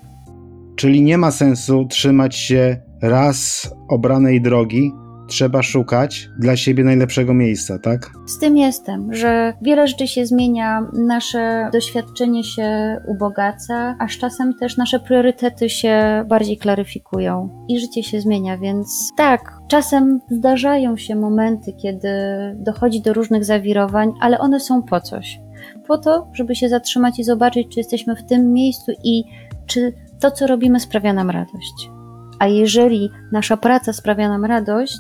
Czyli 0.77 1.03
nie 1.03 1.19
ma 1.19 1.31
sensu 1.31 1.87
trzymać 1.89 2.37
się 2.37 2.77
raz 3.03 3.71
obranej 3.89 4.43
drogi, 4.43 4.93
trzeba 5.29 5.63
szukać 5.63 6.31
dla 6.39 6.57
siebie 6.57 6.85
najlepszego 6.85 7.35
miejsca, 7.35 7.79
tak? 7.79 8.11
Z 8.27 8.39
tym 8.39 8.57
jestem, 8.57 9.15
że 9.15 9.55
wiele 9.63 9.87
rzeczy 9.87 10.09
się 10.09 10.27
zmienia, 10.27 10.87
nasze 10.93 11.71
doświadczenie 11.73 12.45
się 12.45 12.97
ubogaca, 13.07 13.97
a 13.99 14.09
z 14.09 14.19
czasem 14.19 14.55
też 14.55 14.77
nasze 14.77 15.01
priorytety 15.01 15.71
się 15.71 16.25
bardziej 16.29 16.59
klaryfikują 16.59 17.65
i 17.69 17.81
życie 17.81 18.03
się 18.03 18.21
zmienia, 18.21 18.59
więc 18.59 19.11
tak, 19.17 19.53
czasem 19.69 20.21
zdarzają 20.31 20.97
się 20.97 21.17
momenty, 21.17 21.73
kiedy 21.73 22.09
dochodzi 22.55 23.01
do 23.01 23.13
różnych 23.13 23.45
zawirowań, 23.45 24.13
ale 24.21 24.39
one 24.39 24.61
są 24.61 24.83
po 24.83 25.01
coś. 25.01 25.41
Po 25.87 25.99
to, 25.99 26.29
żeby 26.33 26.55
się 26.55 26.69
zatrzymać 26.69 27.19
i 27.19 27.25
zobaczyć, 27.25 27.69
czy 27.69 27.81
jesteśmy 27.81 28.17
w 28.17 28.25
tym 28.25 28.53
miejscu 28.53 28.93
i 29.05 29.25
czy 29.67 29.93
to, 30.21 30.31
co 30.31 30.47
robimy, 30.47 30.81
sprawia 30.81 31.13
nam 31.13 31.31
radość. 31.31 31.91
A 32.39 32.47
jeżeli 32.47 33.11
nasza 33.33 33.57
praca 33.57 33.93
sprawia 33.93 34.29
nam 34.29 34.45
radość 34.45 34.99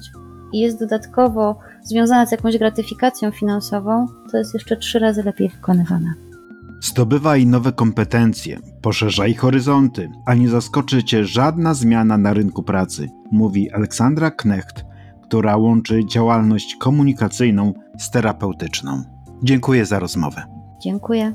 i 0.52 0.58
jest 0.58 0.78
dodatkowo 0.78 1.58
związana 1.82 2.26
z 2.26 2.32
jakąś 2.32 2.58
gratyfikacją 2.58 3.30
finansową, 3.30 4.06
to 4.30 4.38
jest 4.38 4.54
jeszcze 4.54 4.76
trzy 4.76 4.98
razy 4.98 5.22
lepiej 5.22 5.48
wykonywana. 5.48 6.14
Zdobywaj 6.80 7.46
nowe 7.46 7.72
kompetencje, 7.72 8.58
poszerzaj 8.82 9.34
horyzonty, 9.34 10.10
a 10.26 10.34
nie 10.34 10.48
zaskoczy 10.48 11.04
cię 11.04 11.24
żadna 11.24 11.74
zmiana 11.74 12.18
na 12.18 12.32
rynku 12.32 12.62
pracy, 12.62 13.08
mówi 13.32 13.70
Aleksandra 13.70 14.30
Knecht, 14.30 14.84
która 15.22 15.56
łączy 15.56 16.06
działalność 16.06 16.76
komunikacyjną 16.76 17.72
z 17.98 18.10
terapeutyczną. 18.10 19.02
Dziękuję 19.42 19.86
za 19.86 19.98
rozmowę. 19.98 20.42
Dziękuję. 20.82 21.32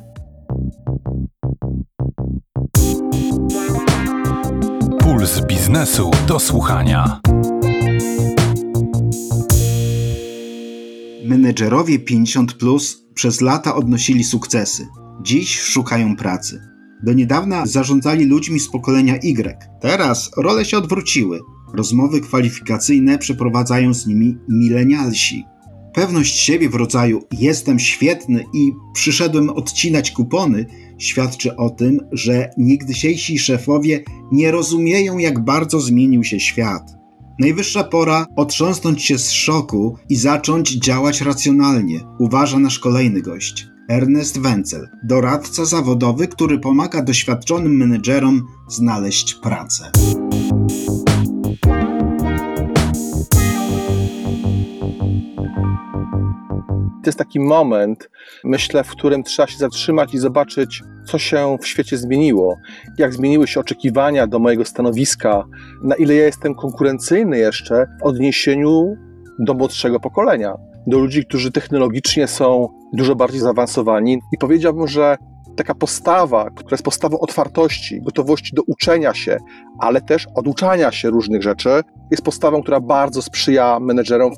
Puls 5.00 5.46
biznesu 5.46 6.12
do 6.28 6.40
słuchania. 6.40 7.20
Menedżerowie 11.34 12.00
50 12.00 12.54
plus 12.54 13.06
przez 13.14 13.42
lata 13.42 13.76
odnosili 13.76 14.24
sukcesy. 14.24 14.88
Dziś 15.24 15.60
szukają 15.60 16.16
pracy. 16.16 16.62
Do 17.04 17.14
niedawna 17.14 17.66
zarządzali 17.66 18.26
ludźmi 18.26 18.60
z 18.60 18.72
pokolenia 18.72 19.16
Y. 19.16 19.58
Teraz 19.82 20.32
role 20.38 20.66
się 20.66 20.78
odwróciły. 20.78 21.40
Rozmowy 21.74 22.22
kwalifikacyjne 22.22 23.18
przeprowadzają 23.18 23.94
z 23.94 24.08
nimi 24.08 24.38
milenialsi. 24.50 25.46
Pewność 25.94 26.40
siebie 26.40 26.70
w 26.70 26.76
rodzaju 26.76 27.22
jestem 27.32 27.80
świetny 27.80 28.46
i 28.54 28.72
przyszedłem 28.94 29.50
odcinać 29.50 30.12
kupony 30.12 30.66
świadczy 30.98 31.56
o 31.56 31.70
tym, 31.70 32.00
że 32.12 32.50
niegdysiejsi 32.58 33.40
szefowie 33.40 34.04
nie 34.32 34.52
rozumieją, 34.52 35.18
jak 35.18 35.46
bardzo 35.46 35.82
zmienił 35.82 36.24
się 36.24 36.40
świat. 36.40 37.03
Najwyższa 37.40 37.84
pora 37.84 38.26
otrząsnąć 38.36 39.04
się 39.04 39.18
z 39.18 39.32
szoku 39.32 39.98
i 40.10 40.16
zacząć 40.16 40.72
działać 40.72 41.22
racjonalnie, 41.22 42.00
uważa 42.20 42.60
nasz 42.60 42.80
kolejny 42.80 43.22
gość. 43.22 43.68
Ernest 43.90 44.40
Wenzel, 44.40 44.90
doradca 45.04 45.66
zawodowy, 45.66 46.28
który 46.28 46.60
pomaga 46.60 47.02
doświadczonym 47.02 47.78
menedżerom 47.78 48.48
znaleźć 48.68 49.34
pracę. 49.34 49.92
To 57.04 57.08
jest 57.10 57.20
taki 57.20 57.40
moment, 57.40 58.10
myślę, 58.44 58.84
w 58.84 58.90
którym 58.90 59.24
trzeba 59.24 59.48
się 59.48 59.58
zatrzymać 59.58 60.14
i 60.14 60.18
zobaczyć, 60.18 60.84
co 61.06 61.18
się 61.18 61.58
w 61.62 61.68
świecie 61.68 61.98
zmieniło, 61.98 62.58
jak 62.98 63.14
zmieniły 63.14 63.48
się 63.48 63.60
oczekiwania 63.60 64.28
do 64.28 64.40
mojego 64.40 64.66
stanowiska, 64.66 65.44
na 65.84 65.96
ile 65.96 66.16
ja 66.16 66.26
jestem 66.26 66.56
konkurencyjny 66.56 67.38
jeszcze 67.38 67.86
w 68.02 68.04
odniesieniu 68.04 68.96
do 69.40 69.54
młodszego 69.54 70.00
pokolenia, 70.00 70.54
do 70.88 71.00
ludzi, 71.00 71.26
którzy 71.26 71.52
technologicznie 71.52 72.28
są 72.28 72.68
dużo 72.94 73.16
bardziej 73.16 73.40
zaawansowani. 73.40 74.20
I 74.34 74.38
powiedziałbym, 74.38 74.88
że 74.88 75.18
taka 75.56 75.76
postawa, 75.76 76.50
która 76.50 76.74
jest 76.76 76.84
postawą 76.84 77.20
otwartości, 77.20 78.02
gotowości 78.02 78.56
do 78.56 78.62
uczenia 78.68 79.14
się, 79.14 79.38
ale 79.80 80.02
też 80.02 80.28
oduczania 80.36 80.92
się 80.92 81.10
różnych 81.10 81.44
rzeczy, 81.44 81.70
jest 82.12 82.24
postawą, 82.24 82.62
która 82.62 82.80
bardzo 82.80 83.22
sprzyja 83.22 83.80
menedżerom 83.80 84.32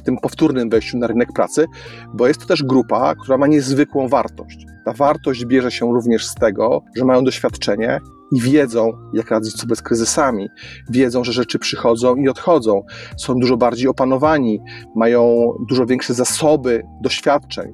w 0.00 0.02
tym 0.02 0.16
powtórnym 0.16 0.70
wejściu 0.70 0.98
na 0.98 1.06
rynek 1.06 1.32
pracy, 1.32 1.66
bo 2.14 2.28
jest 2.28 2.40
to 2.40 2.46
też 2.46 2.62
grupa, 2.62 3.14
która 3.14 3.38
ma 3.38 3.46
niezwykłą 3.46 4.08
wartość. 4.08 4.66
Ta 4.84 4.92
wartość 4.92 5.46
bierze 5.46 5.70
się 5.70 5.92
również 5.92 6.26
z 6.26 6.34
tego, 6.34 6.82
że 6.96 7.04
mają 7.04 7.24
doświadczenie 7.24 8.00
i 8.32 8.40
wiedzą, 8.40 8.92
jak 9.12 9.30
radzić 9.30 9.60
sobie 9.60 9.76
z 9.76 9.82
kryzysami, 9.82 10.48
wiedzą, 10.90 11.24
że 11.24 11.32
rzeczy 11.32 11.58
przychodzą 11.58 12.16
i 12.16 12.28
odchodzą, 12.28 12.82
są 13.16 13.34
dużo 13.34 13.56
bardziej 13.56 13.88
opanowani, 13.88 14.60
mają 14.96 15.52
dużo 15.68 15.86
większe 15.86 16.14
zasoby 16.14 16.82
doświadczeń, 17.02 17.72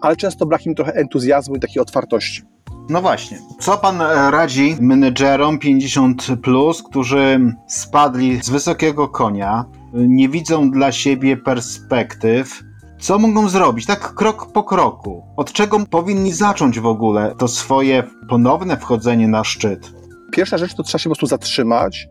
ale 0.00 0.16
często 0.16 0.46
brak 0.46 0.66
im 0.66 0.74
trochę 0.74 0.92
entuzjazmu 0.92 1.56
i 1.56 1.60
takiej 1.60 1.82
otwartości. 1.82 2.42
No 2.88 3.02
właśnie. 3.02 3.38
Co 3.60 3.78
pan 3.78 4.00
e, 4.00 4.30
radzi 4.30 4.76
menedżerom 4.80 5.58
50, 5.58 6.26
plus, 6.42 6.82
którzy 6.82 7.40
spadli 7.66 8.42
z 8.42 8.50
wysokiego 8.50 9.08
konia, 9.08 9.64
nie 9.92 10.28
widzą 10.28 10.70
dla 10.70 10.92
siebie 10.92 11.36
perspektyw? 11.36 12.62
Co 13.00 13.18
mogą 13.18 13.48
zrobić, 13.48 13.86
tak 13.86 14.14
krok 14.14 14.52
po 14.52 14.62
kroku? 14.62 15.22
Od 15.36 15.52
czego 15.52 15.86
powinni 15.90 16.32
zacząć 16.32 16.80
w 16.80 16.86
ogóle 16.86 17.34
to 17.38 17.48
swoje 17.48 18.02
ponowne 18.28 18.76
wchodzenie 18.76 19.28
na 19.28 19.44
szczyt? 19.44 19.92
Pierwsza 20.32 20.58
rzecz 20.58 20.74
to 20.74 20.82
trzeba 20.82 20.98
się 20.98 21.10
po 21.10 21.14
prostu 21.14 21.26
zatrzymać 21.26 22.08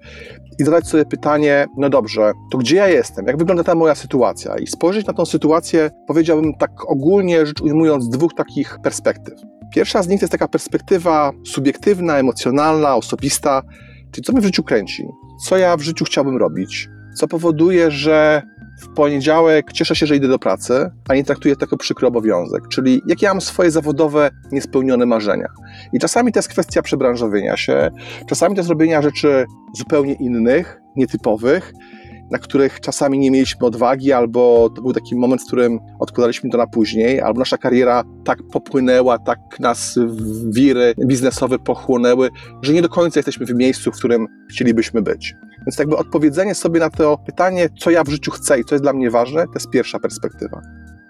i 0.60 0.64
zadać 0.64 0.88
sobie 0.88 1.06
pytanie, 1.06 1.66
no 1.78 1.90
dobrze, 1.90 2.32
to 2.52 2.58
gdzie 2.58 2.76
ja 2.76 2.88
jestem? 2.88 3.26
Jak 3.28 3.38
wygląda 3.38 3.64
ta 3.64 3.76
moja 3.76 3.96
sytuacja? 3.96 4.58
I 4.58 4.68
spojrzeć 4.68 5.06
na 5.06 5.14
tą 5.14 5.26
sytuację, 5.26 5.90
powiedziałbym 6.08 6.54
tak 6.54 6.72
ogólnie 6.92 7.46
rzecz 7.46 7.62
ujmując, 7.62 8.04
z 8.04 8.10
dwóch 8.10 8.34
takich 8.34 8.78
perspektyw. 8.84 9.57
Pierwsza 9.74 10.04
z 10.04 10.08
nich 10.08 10.20
to 10.20 10.24
jest 10.24 10.32
taka 10.32 10.48
perspektywa 10.48 11.32
subiektywna, 11.46 12.18
emocjonalna, 12.18 12.96
osobista, 12.96 13.62
czyli 14.12 14.26
co 14.26 14.32
mnie 14.32 14.42
w 14.42 14.46
życiu 14.46 14.64
kręci, 14.64 15.04
co 15.46 15.58
ja 15.58 15.78
w 15.78 15.82
życiu 15.82 16.06
chciałbym 16.06 16.38
robić, 16.38 16.90
co 17.16 17.28
powoduje, 17.28 17.92
że 17.92 18.42
w 18.82 18.94
poniedziałek 18.94 19.74
cieszę 19.74 19.96
się, 19.96 20.06
że 20.06 20.16
idę 20.16 20.28
do 20.28 20.40
pracy, 20.40 20.90
a 21.10 21.16
nie 21.16 21.24
traktuję 21.24 21.56
to 21.56 21.64
jako 21.64 21.78
przykry 21.78 22.08
obowiązek, 22.08 22.68
czyli 22.68 23.02
jakie 23.08 23.26
ja 23.26 23.34
mam 23.34 23.42
swoje 23.42 23.72
zawodowe 23.72 24.30
niespełnione 24.52 25.06
marzenia. 25.06 25.48
I 25.94 26.00
czasami 26.00 26.32
to 26.32 26.40
jest 26.40 26.50
kwestia 26.50 26.82
przebranżowienia 26.82 27.58
się, 27.58 27.90
czasami 28.28 28.56
to 28.56 28.60
jest 28.60 28.70
robienia 28.70 29.02
rzeczy 29.02 29.46
zupełnie 29.74 30.14
innych, 30.14 30.80
nietypowych, 30.96 31.74
na 32.32 32.38
których 32.38 32.80
czasami 32.80 33.20
nie 33.20 33.32
mieliśmy 33.32 33.68
odwagi, 33.68 34.12
albo 34.12 34.70
to 34.76 34.82
był 34.82 34.94
taki 34.94 35.16
moment, 35.16 35.42
w 35.42 35.46
którym 35.46 35.80
odkładaliśmy 36.00 36.50
to 36.50 36.58
na 36.58 36.68
później, 36.68 37.22
albo 37.22 37.40
nasza 37.40 37.58
kariera 37.58 38.04
tak 38.26 38.40
popłynęła, 38.52 39.20
tak 39.20 39.40
nas 39.60 40.00
wiry 40.50 40.94
biznesowe 41.06 41.60
pochłonęły, 41.60 42.30
że 42.62 42.74
nie 42.74 42.82
do 42.82 42.90
końca 42.90 43.20
jesteśmy 43.20 43.46
w 43.46 43.56
miejscu, 43.56 43.92
w 43.92 43.96
którym 43.96 44.28
chcielibyśmy 44.50 45.02
być. 45.02 45.36
Więc 45.68 45.80
jakby 45.80 45.98
odpowiedzenie 45.98 46.56
sobie 46.56 46.80
na 46.80 46.90
to 46.90 47.18
pytanie, 47.26 47.70
co 47.80 47.92
ja 47.92 48.04
w 48.04 48.10
życiu 48.10 48.32
chcę 48.32 48.60
i 48.60 48.64
co 48.64 48.76
jest 48.76 48.84
dla 48.84 48.94
mnie 48.94 49.12
ważne, 49.12 49.46
to 49.46 49.54
jest 49.54 49.70
pierwsza 49.70 50.00
perspektywa. 50.00 50.62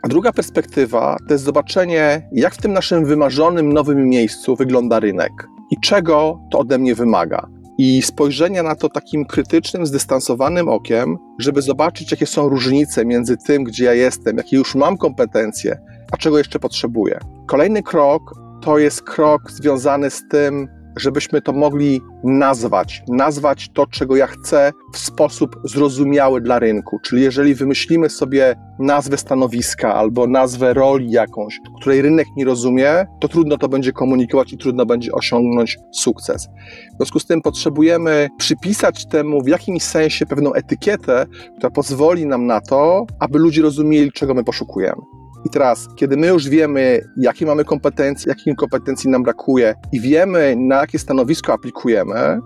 A 0.04 0.08
druga 0.08 0.32
perspektywa 0.32 1.18
to 1.28 1.34
jest 1.34 1.44
zobaczenie, 1.44 2.30
jak 2.32 2.56
w 2.56 2.62
tym 2.62 2.74
naszym 2.74 3.06
wymarzonym 3.06 3.74
nowym 3.74 4.10
miejscu 4.10 4.56
wygląda 4.56 5.00
rynek 5.00 5.32
i 5.72 5.76
czego 5.82 6.40
to 6.52 6.60
ode 6.60 6.78
mnie 6.78 6.96
wymaga 6.96 7.48
i 7.78 8.02
spojrzenia 8.02 8.64
na 8.64 8.76
to 8.76 8.90
takim 8.90 9.26
krytycznym, 9.26 9.86
zdystansowanym 9.86 10.70
okiem, 10.70 11.18
żeby 11.40 11.62
zobaczyć, 11.62 12.12
jakie 12.12 12.26
są 12.26 12.50
różnice 12.50 13.06
między 13.06 13.38
tym, 13.38 13.64
gdzie 13.64 13.86
ja 13.86 13.94
jestem, 13.94 14.38
jakie 14.38 14.58
już 14.58 14.76
mam 14.76 14.98
kompetencje, 14.98 15.80
a 16.12 16.18
czego 16.18 16.38
jeszcze 16.38 16.60
potrzebuję. 16.60 17.20
Kolejny 17.48 17.84
krok 17.84 18.22
to 18.62 18.78
jest 18.78 19.02
krok 19.02 19.52
związany 19.52 20.10
z 20.10 20.28
tym, 20.28 20.77
żebyśmy 21.00 21.42
to 21.42 21.54
mogli 21.54 22.02
nazwać, 22.24 23.04
nazwać 23.10 23.70
to, 23.74 23.88
czego 23.88 24.16
ja 24.16 24.28
chcę 24.28 24.72
w 24.94 24.98
sposób 24.98 25.60
zrozumiały 25.64 26.42
dla 26.42 26.60
rynku. 26.60 27.00
Czyli 27.04 27.22
jeżeli 27.22 27.56
wymyślimy 27.56 28.10
sobie 28.10 28.56
nazwę 28.80 29.18
stanowiska 29.18 29.94
albo 29.94 30.28
nazwę 30.28 30.74
roli 30.74 31.12
jakąś, 31.12 31.60
której 31.82 32.02
rynek 32.02 32.28
nie 32.38 32.46
rozumie, 32.46 33.06
to 33.20 33.28
trudno 33.28 33.58
to 33.58 33.70
będzie 33.70 33.92
komunikować 33.92 34.54
i 34.54 34.58
trudno 34.58 34.86
będzie 34.86 35.12
osiągnąć 35.12 35.78
sukces. 35.94 36.48
W 36.94 36.98
związku 36.98 37.20
z 37.20 37.26
tym 37.26 37.42
potrzebujemy 37.42 38.30
przypisać 38.38 39.06
temu 39.06 39.44
w 39.44 39.48
jakimś 39.48 39.84
sensie 39.84 40.26
pewną 40.26 40.54
etykietę, 40.54 41.26
która 41.58 41.70
pozwoli 41.70 42.26
nam 42.26 42.46
na 42.46 42.62
to, 42.62 43.06
aby 43.20 43.40
ludzie 43.40 43.62
rozumieli, 43.62 44.12
czego 44.12 44.34
my 44.34 44.44
poszukujemy. 44.44 45.02
I 45.48 45.50
teraz, 45.50 45.88
kiedy 45.96 46.18
my 46.18 46.28
już 46.28 46.50
wiemy, 46.50 47.02
jakie 47.18 47.46
mamy 47.46 47.66
kompetencje, 47.66 48.30
jakich 48.30 48.56
kompetencji 48.56 49.10
nam 49.10 49.24
brakuje 49.24 49.76
i 49.92 50.02
wiemy, 50.02 50.56
na 50.58 50.76
jakie 50.76 51.00
stanowisko 51.00 51.54
aplikujemy, 51.54 52.40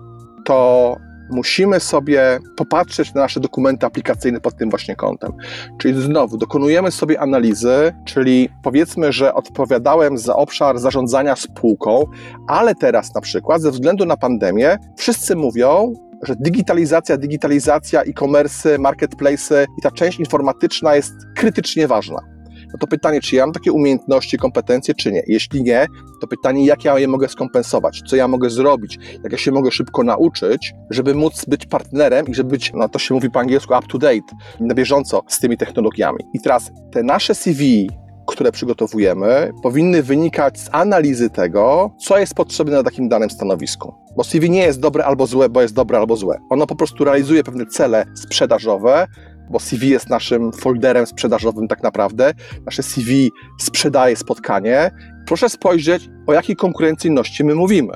to 0.44 0.96
musimy 1.30 1.80
sobie 1.80 2.38
popatrzeć 2.56 3.14
na 3.14 3.20
nasze 3.20 3.40
dokumenty 3.40 3.86
aplikacyjne 3.86 4.40
pod 4.40 4.56
tym 4.56 4.70
właśnie 4.70 4.96
kątem. 4.96 5.32
Czyli 5.78 6.02
znowu 6.02 6.38
dokonujemy 6.38 6.90
sobie 6.90 7.20
analizy, 7.20 7.94
czyli 8.04 8.48
powiedzmy, 8.62 9.12
że 9.12 9.34
odpowiadałem 9.34 10.18
za 10.18 10.36
obszar 10.36 10.78
zarządzania 10.78 11.36
spółką, 11.36 12.04
ale 12.48 12.74
teraz 12.74 13.14
na 13.14 13.20
przykład 13.20 13.62
ze 13.62 13.70
względu 13.70 14.04
na 14.04 14.16
pandemię 14.16 14.78
wszyscy 14.96 15.36
mówią, 15.36 15.92
że 16.22 16.34
digitalizacja, 16.36 17.16
digitalizacja, 17.16 18.02
e-commerce, 18.02 18.78
marketplace 18.78 19.66
i 19.78 19.82
ta 19.82 19.90
część 19.90 20.18
informatyczna 20.18 20.94
jest 20.94 21.12
krytycznie 21.36 21.88
ważna. 21.88 22.32
No 22.72 22.78
to 22.78 22.86
pytanie, 22.86 23.20
czy 23.20 23.36
ja 23.36 23.46
mam 23.46 23.52
takie 23.52 23.72
umiejętności, 23.72 24.38
kompetencje, 24.38 24.94
czy 24.94 25.12
nie? 25.12 25.22
Jeśli 25.26 25.62
nie, 25.62 25.86
to 26.20 26.26
pytanie, 26.26 26.66
jak 26.66 26.84
ja 26.84 26.98
je 26.98 27.08
mogę 27.08 27.28
skompensować, 27.28 28.02
co 28.06 28.16
ja 28.16 28.28
mogę 28.28 28.50
zrobić, 28.50 28.98
jak 29.22 29.32
ja 29.32 29.38
się 29.38 29.52
mogę 29.52 29.70
szybko 29.70 30.02
nauczyć, 30.02 30.74
żeby 30.90 31.14
móc 31.14 31.44
być 31.44 31.66
partnerem 31.66 32.26
i 32.26 32.34
żeby 32.34 32.50
być, 32.50 32.72
no 32.74 32.88
to 32.88 32.98
się 32.98 33.14
mówi 33.14 33.30
po 33.30 33.40
angielsku, 33.40 33.74
up 33.78 33.86
to 33.88 33.98
date, 33.98 34.36
na 34.60 34.74
bieżąco 34.74 35.22
z 35.28 35.40
tymi 35.40 35.56
technologiami. 35.56 36.18
I 36.34 36.40
teraz 36.40 36.70
te 36.92 37.02
nasze 37.02 37.34
CV, 37.34 37.88
które 38.26 38.52
przygotowujemy, 38.52 39.52
powinny 39.62 40.02
wynikać 40.02 40.60
z 40.60 40.68
analizy 40.72 41.30
tego, 41.30 41.90
co 41.98 42.18
jest 42.18 42.34
potrzebne 42.34 42.76
na 42.76 42.82
takim 42.82 43.08
danym 43.08 43.30
stanowisku. 43.30 43.94
Bo 44.16 44.24
CV 44.24 44.50
nie 44.50 44.62
jest 44.62 44.80
dobre 44.80 45.04
albo 45.04 45.26
złe, 45.26 45.48
bo 45.48 45.62
jest 45.62 45.74
dobre 45.74 45.98
albo 45.98 46.16
złe. 46.16 46.38
Ono 46.50 46.66
po 46.66 46.76
prostu 46.76 47.04
realizuje 47.04 47.44
pewne 47.44 47.66
cele 47.66 48.04
sprzedażowe, 48.14 49.06
bo 49.52 49.60
CV 49.60 49.88
jest 49.88 50.08
naszym 50.08 50.52
folderem 50.52 51.06
sprzedażowym 51.06 51.68
tak 51.68 51.82
naprawdę. 51.82 52.34
Nasze 52.66 52.82
CV 52.82 53.30
sprzedaje 53.60 54.16
spotkanie. 54.16 54.90
Proszę 55.26 55.48
spojrzeć, 55.48 56.08
o 56.26 56.32
jakiej 56.32 56.56
konkurencyjności 56.56 57.44
my 57.44 57.54
mówimy. 57.54 57.92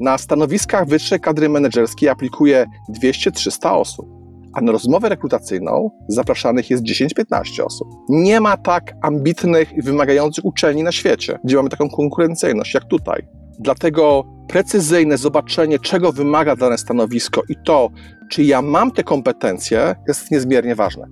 Na 0.00 0.18
stanowiskach 0.18 0.86
wyższej 0.86 1.20
kadry 1.20 1.48
menedżerskiej 1.48 2.08
aplikuje 2.08 2.66
200-300 3.02 3.72
osób, 3.72 4.06
a 4.54 4.60
na 4.60 4.72
rozmowę 4.72 5.08
rekrutacyjną 5.08 5.90
zapraszanych 6.08 6.70
jest 6.70 6.82
10-15 6.82 7.62
osób. 7.64 7.88
Nie 8.08 8.40
ma 8.40 8.56
tak 8.56 8.94
ambitnych 9.02 9.72
i 9.72 9.82
wymagających 9.82 10.44
uczelni 10.44 10.82
na 10.82 10.92
świecie, 10.92 11.38
gdzie 11.44 11.56
mamy 11.56 11.68
taką 11.68 11.90
konkurencyjność 11.90 12.74
jak 12.74 12.84
tutaj. 12.84 13.26
Dlatego 13.58 14.35
precyzyjne 14.48 15.18
zobaczenie, 15.18 15.78
czego 15.78 16.12
wymaga 16.12 16.56
dane 16.56 16.78
stanowisko 16.78 17.42
i 17.48 17.56
to, 17.64 17.90
czy 18.30 18.42
ja 18.42 18.62
mam 18.62 18.90
te 18.90 19.04
kompetencje, 19.04 19.94
jest 20.08 20.30
niezmiernie 20.30 20.74
ważne. 20.74 21.06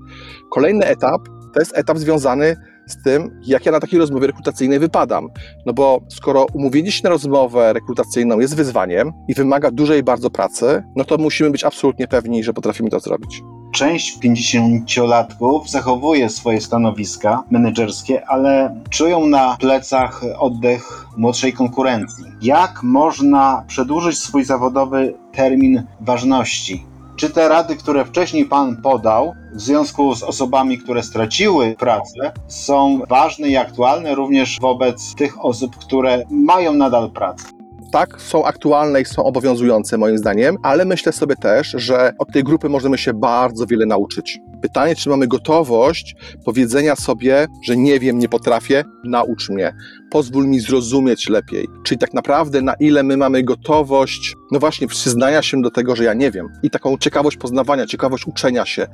Kolejny 0.51 0.87
etap 0.87 1.21
to 1.55 1.61
jest 1.61 1.79
etap 1.79 1.99
związany 1.99 2.57
z 2.87 3.03
tym, 3.03 3.41
jak 3.47 3.67
ja 3.67 3.73
na 3.73 3.81
takiej 3.81 3.99
rozmowie 3.99 4.27
rekrutacyjnej 4.27 4.79
wypadam. 4.79 5.29
No 5.67 5.73
bo 5.73 6.01
skoro 6.09 6.47
umówienie 6.55 6.93
się 6.93 7.01
na 7.05 7.11
rozmowę 7.11 7.73
rekrutacyjną 7.73 8.41
jest 8.41 8.57
wyzwaniem 8.57 9.13
i 9.29 9.35
wymaga 9.35 9.71
dużej 9.71 10.03
bardzo 10.03 10.31
pracy, 10.31 10.83
no 10.97 11.05
to 11.05 11.19
musimy 11.19 11.51
być 11.51 11.65
absolutnie 11.65 12.09
pewni, 12.09 12.45
że 12.45 12.53
potrafimy 12.53 12.91
to 12.91 13.01
zrobić. 13.01 13.43
Część 13.75 14.19
50-latków 14.19 15.69
zachowuje 15.69 16.29
swoje 16.29 16.61
stanowiska 16.61 17.43
menedżerskie, 17.51 18.27
ale 18.29 18.81
czują 18.91 19.27
na 19.27 19.57
plecach 19.61 20.23
oddech 20.39 21.07
młodszej 21.17 21.53
konkurencji. 21.53 22.25
Jak 22.43 22.83
można 22.83 23.65
przedłużyć 23.67 24.19
swój 24.19 24.45
zawodowy 24.45 25.15
termin 25.33 25.83
ważności? 26.01 26.87
Czy 27.17 27.31
te 27.31 27.49
rady, 27.49 27.77
które 27.77 28.05
wcześniej 28.05 28.45
Pan 28.45 28.77
podał, 28.83 29.33
w 29.55 29.61
związku 29.61 30.15
z 30.15 30.23
osobami, 30.23 30.79
które 30.79 31.03
straciły 31.03 31.77
pracę, 31.79 32.33
są 32.49 33.01
ważne 33.09 33.49
i 33.49 33.57
aktualne 33.57 34.15
również 34.15 34.59
wobec 34.61 35.15
tych 35.15 35.45
osób, 35.45 35.77
które 35.77 36.23
mają 36.31 36.75
nadal 36.75 37.11
pracę? 37.11 37.64
Tak, 37.95 38.23
są 38.23 38.45
aktualne 38.45 39.01
i 39.01 39.05
są 39.05 39.25
obowiązujące 39.25 39.99
moim 39.99 40.19
zdaniem, 40.19 40.57
ale 40.63 40.85
myślę 40.85 41.13
sobie 41.13 41.37
też, 41.37 41.75
że 41.79 42.13
od 42.19 42.33
tej 42.33 42.45
grupy 42.45 42.69
możemy 42.69 42.99
się 42.99 43.13
bardzo 43.13 43.67
wiele 43.67 43.87
nauczyć. 43.87 44.39
Pytanie, 44.63 44.97
czy 44.97 45.11
mamy 45.11 45.27
gotowość 45.27 46.17
powiedzenia 46.45 46.97
sobie, 46.97 47.47
że 47.65 47.77
nie 47.77 48.01
wiem, 48.01 48.19
nie 48.19 48.29
potrafię, 48.29 48.85
naucz 49.05 49.51
mnie, 49.51 49.75
pozwól 50.11 50.47
mi 50.47 50.61
zrozumieć 50.61 51.29
lepiej. 51.29 51.69
Czyli 51.85 51.99
tak 51.99 52.15
naprawdę, 52.15 52.63
na 52.63 52.75
ile 52.75 53.03
my 53.03 53.17
mamy 53.17 53.43
gotowość, 53.43 54.35
no 54.55 54.61
właśnie, 54.61 54.87
przyznania 54.87 55.43
się 55.43 55.63
do 55.63 55.71
tego, 55.71 55.97
że 55.97 56.05
ja 56.05 56.15
nie 56.15 56.31
wiem, 56.31 56.49
i 56.63 56.71
taką 56.71 56.99
ciekawość 56.99 57.37
poznawania, 57.37 57.87
ciekawość 57.87 58.27
uczenia 58.27 58.67
się, 58.67 58.87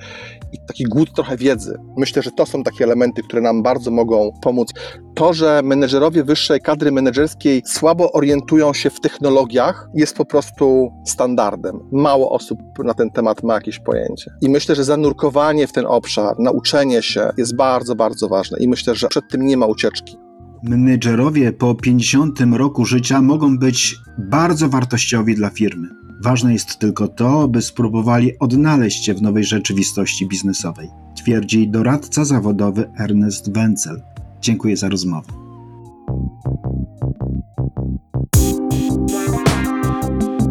i 0.52 0.58
taki 0.66 0.84
głód 0.84 1.14
trochę 1.14 1.36
wiedzy. 1.36 1.78
Myślę, 1.96 2.22
że 2.22 2.30
to 2.30 2.46
są 2.46 2.62
takie 2.62 2.84
elementy, 2.84 3.22
które 3.22 3.42
nam 3.42 3.62
bardzo 3.62 3.90
mogą 3.90 4.32
pomóc. 4.42 4.68
To, 5.14 5.32
że 5.32 5.60
menedżerowie 5.64 6.24
wyższej 6.24 6.60
kadry 6.60 6.92
menedżerskiej 6.92 7.62
słabo 7.66 8.12
orientują 8.12 8.74
się 8.74 8.90
w 8.90 9.00
technologiach, 9.00 9.88
jest 9.94 10.16
po 10.16 10.24
prostu 10.24 10.92
standardem. 11.06 11.80
Mało 11.92 12.30
osób 12.30 12.58
na 12.84 12.94
ten 12.94 13.10
temat 13.10 13.42
ma 13.42 13.54
jakieś 13.54 13.78
pojęcie. 13.78 14.30
I 14.40 14.48
myślę, 14.48 14.74
że 14.74 14.84
zanurkowanie 14.84 15.66
w 15.66 15.72
ten 15.72 15.86
obszar, 15.86 16.38
nauczenie 16.38 17.02
się 17.02 17.30
jest 17.36 17.56
bardzo, 17.56 17.94
bardzo 17.94 18.28
ważne. 18.28 18.58
I 18.58 18.68
myślę, 18.68 18.94
że 18.94 19.08
przed 19.08 19.24
tym 19.30 19.46
nie 19.46 19.56
ma 19.56 19.66
ucieczki. 19.66 20.29
Menedżerowie 20.62 21.52
po 21.52 21.74
50 21.74 22.40
roku 22.52 22.84
życia 22.84 23.22
mogą 23.22 23.58
być 23.58 23.96
bardzo 24.18 24.68
wartościowi 24.68 25.34
dla 25.34 25.50
firmy. 25.50 25.88
Ważne 26.24 26.52
jest 26.52 26.78
tylko 26.78 27.08
to, 27.08 27.48
by 27.48 27.62
spróbowali 27.62 28.38
odnaleźć 28.38 29.04
się 29.04 29.14
w 29.14 29.22
nowej 29.22 29.44
rzeczywistości 29.44 30.28
biznesowej, 30.28 30.88
twierdzi 31.16 31.68
doradca 31.68 32.24
zawodowy 32.24 32.90
Ernest 32.98 33.52
Wenzel. 33.52 34.02
Dziękuję 34.40 34.76
za 34.76 34.88
rozmowę. 34.88 35.32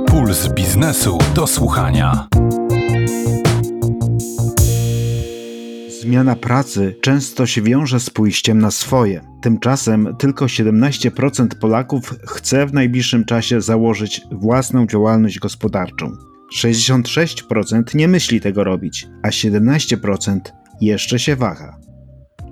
Puls 0.08 0.54
biznesu 0.54 1.18
do 1.36 1.48
słuchania. 1.48 2.28
Zmiana 6.02 6.36
pracy 6.36 6.96
często 7.02 7.46
się 7.46 7.62
wiąże 7.62 8.00
z 8.00 8.10
pójściem 8.10 8.60
na 8.60 8.72
swoje. 8.72 9.29
Tymczasem 9.42 10.16
tylko 10.20 10.46
17% 10.46 11.48
Polaków 11.62 12.16
chce 12.28 12.66
w 12.66 12.74
najbliższym 12.74 13.26
czasie 13.26 13.62
założyć 13.62 14.22
własną 14.32 14.88
działalność 14.88 15.40
gospodarczą. 15.40 16.12
66% 16.56 17.96
nie 17.96 18.08
myśli 18.08 18.42
tego 18.42 18.64
robić, 18.64 19.08
a 19.24 19.30
17% 19.30 20.40
jeszcze 20.82 21.20
się 21.20 21.36
waha. 21.36 21.80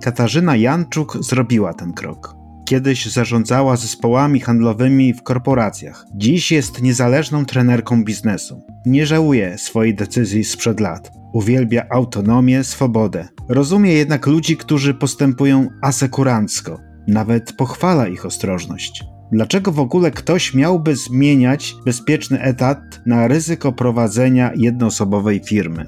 Katarzyna 0.02 0.56
Janczuk 0.56 1.16
zrobiła 1.20 1.74
ten 1.74 1.92
krok. 1.92 2.34
Kiedyś 2.68 3.06
zarządzała 3.06 3.76
zespołami 3.76 4.40
handlowymi 4.40 5.14
w 5.14 5.22
korporacjach. 5.22 6.04
Dziś 6.14 6.52
jest 6.52 6.82
niezależną 6.82 7.44
trenerką 7.44 8.04
biznesu. 8.04 8.62
Nie 8.86 9.06
żałuje 9.06 9.58
swojej 9.58 9.94
decyzji 9.94 10.44
sprzed 10.44 10.80
lat. 10.80 11.17
Uwielbia 11.32 11.86
autonomię, 11.90 12.64
swobodę. 12.64 13.28
Rozumie 13.48 13.92
jednak 13.92 14.26
ludzi, 14.26 14.56
którzy 14.56 14.94
postępują 14.94 15.68
asekurancko. 15.82 16.80
Nawet 17.08 17.52
pochwala 17.52 18.08
ich 18.08 18.26
ostrożność. 18.26 19.04
Dlaczego 19.32 19.72
w 19.72 19.80
ogóle 19.80 20.10
ktoś 20.10 20.54
miałby 20.54 20.96
zmieniać 20.96 21.74
bezpieczny 21.84 22.40
etat 22.40 22.78
na 23.06 23.28
ryzyko 23.28 23.72
prowadzenia 23.72 24.52
jednoosobowej 24.56 25.40
firmy? 25.44 25.86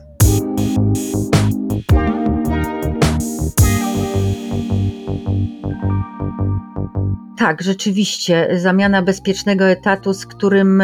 Tak, 7.51 7.63
rzeczywiście, 7.63 8.49
zamiana 8.59 9.03
bezpiecznego 9.03 9.65
etatu, 9.65 10.15
z 10.15 10.27
którym 10.27 10.83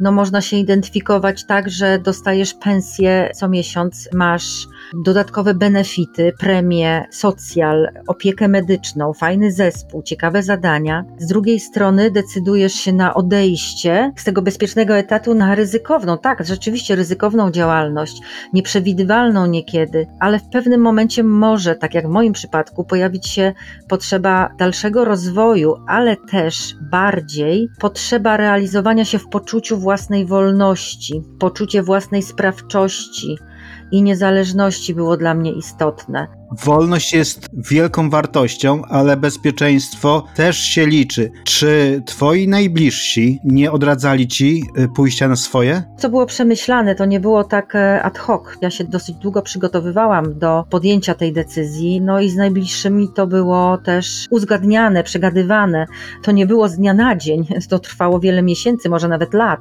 no, 0.00 0.12
można 0.12 0.40
się 0.40 0.56
identyfikować 0.56 1.44
tak, 1.44 1.70
że 1.70 1.98
dostajesz 1.98 2.54
pensję 2.54 3.30
co 3.34 3.48
miesiąc, 3.48 4.08
masz 4.12 4.66
dodatkowe 5.02 5.54
benefity, 5.54 6.32
premie, 6.38 7.04
socjal, 7.10 7.88
opiekę 8.06 8.48
medyczną, 8.48 9.12
fajny 9.12 9.52
zespół, 9.52 10.02
ciekawe 10.02 10.42
zadania. 10.42 11.04
Z 11.18 11.26
drugiej 11.26 11.60
strony 11.60 12.10
decydujesz 12.10 12.72
się 12.72 12.92
na 12.92 13.14
odejście 13.14 14.12
z 14.16 14.24
tego 14.24 14.42
bezpiecznego 14.42 14.96
etatu 14.96 15.34
na 15.34 15.54
ryzykowną, 15.54 16.18
tak, 16.18 16.46
rzeczywiście 16.46 16.96
ryzykowną 16.96 17.50
działalność, 17.50 18.20
nieprzewidywalną 18.52 19.46
niekiedy, 19.46 20.06
ale 20.20 20.38
w 20.38 20.48
pewnym 20.48 20.80
momencie 20.80 21.22
może, 21.22 21.74
tak 21.74 21.94
jak 21.94 22.06
w 22.06 22.10
moim 22.10 22.32
przypadku, 22.32 22.84
pojawić 22.84 23.28
się 23.28 23.52
potrzeba 23.88 24.50
dalszego 24.58 25.04
rozwoju, 25.04 25.74
ale 25.86 26.16
też 26.16 26.76
bardziej 26.90 27.68
potrzeba 27.80 28.36
realizowania 28.36 29.04
się 29.04 29.18
w 29.18 29.28
poczuciu 29.28 29.76
własnej 29.76 30.26
wolności, 30.26 31.22
poczucie 31.38 31.82
własnej 31.82 32.22
sprawczości 32.22 33.36
i 33.94 34.02
niezależności 34.02 34.94
było 34.94 35.16
dla 35.16 35.34
mnie 35.34 35.52
istotne. 35.52 36.26
Wolność 36.64 37.12
jest 37.12 37.48
wielką 37.52 38.10
wartością, 38.10 38.82
ale 38.84 39.16
bezpieczeństwo 39.16 40.26
też 40.34 40.58
się 40.58 40.86
liczy. 40.86 41.30
Czy 41.44 42.02
twoi 42.06 42.48
najbliżsi 42.48 43.38
nie 43.44 43.72
odradzali 43.72 44.28
ci 44.28 44.64
y, 44.78 44.88
pójścia 44.88 45.28
na 45.28 45.36
swoje? 45.36 45.82
Co 45.98 46.08
było 46.08 46.26
przemyślane, 46.26 46.94
to 46.94 47.04
nie 47.04 47.20
było 47.20 47.44
tak 47.44 47.74
e, 47.74 48.02
ad 48.02 48.18
hoc. 48.18 48.42
Ja 48.60 48.70
się 48.70 48.84
dosyć 48.84 49.16
długo 49.16 49.42
przygotowywałam 49.42 50.38
do 50.38 50.64
podjęcia 50.70 51.14
tej 51.14 51.32
decyzji, 51.32 52.00
no 52.00 52.20
i 52.20 52.30
z 52.30 52.36
najbliższymi 52.36 53.08
to 53.14 53.26
było 53.26 53.78
też 53.78 54.26
uzgadniane, 54.30 55.02
przegadywane. 55.02 55.86
To 56.22 56.32
nie 56.32 56.46
było 56.46 56.68
z 56.68 56.76
dnia 56.76 56.94
na 56.94 57.16
dzień, 57.16 57.46
to 57.70 57.78
trwało 57.78 58.20
wiele 58.20 58.42
miesięcy, 58.42 58.88
może 58.88 59.08
nawet 59.08 59.34
lat 59.34 59.60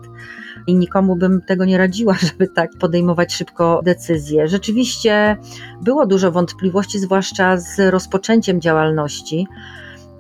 i 0.67 0.76
nikomu 0.76 1.15
bym 1.15 1.41
tego 1.41 1.65
nie 1.65 1.78
radziła, 1.78 2.13
żeby 2.32 2.47
tak 2.47 2.71
podejmować 2.80 3.34
szybko 3.34 3.82
decyzje. 3.84 4.47
Rzeczywiście 4.47 5.38
było 5.82 6.06
dużo 6.06 6.32
wątpliwości, 6.32 6.99
zwłaszcza 6.99 7.58
z 7.58 7.80
rozpoczęciem 7.80 8.62
działalności. 8.62 9.47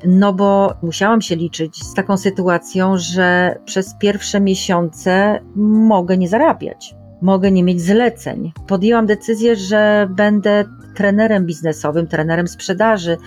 No 0.05 0.33
bo 0.33 0.73
musiałam 0.81 1.21
się 1.21 1.35
liczyć 1.35 1.83
z 1.83 1.93
taką 1.93 2.17
sytuacją, 2.17 2.97
że 2.97 3.59
przez 3.65 3.95
pierwsze 3.99 4.41
miesiące 4.41 5.39
mogę 5.55 6.17
nie 6.17 6.29
zarabiać 6.29 6.95
mogę 7.23 7.51
nie 7.51 7.63
mieć 7.63 7.81
zleceń. 7.81 8.51
Podjęłam 8.67 9.05
decyzję, 9.05 9.55
że 9.55 10.07
będę 10.11 10.65
trenerem 10.95 11.45
biznesowym, 11.45 12.07
trenerem 12.07 12.47
sprzedaży, 12.47 13.17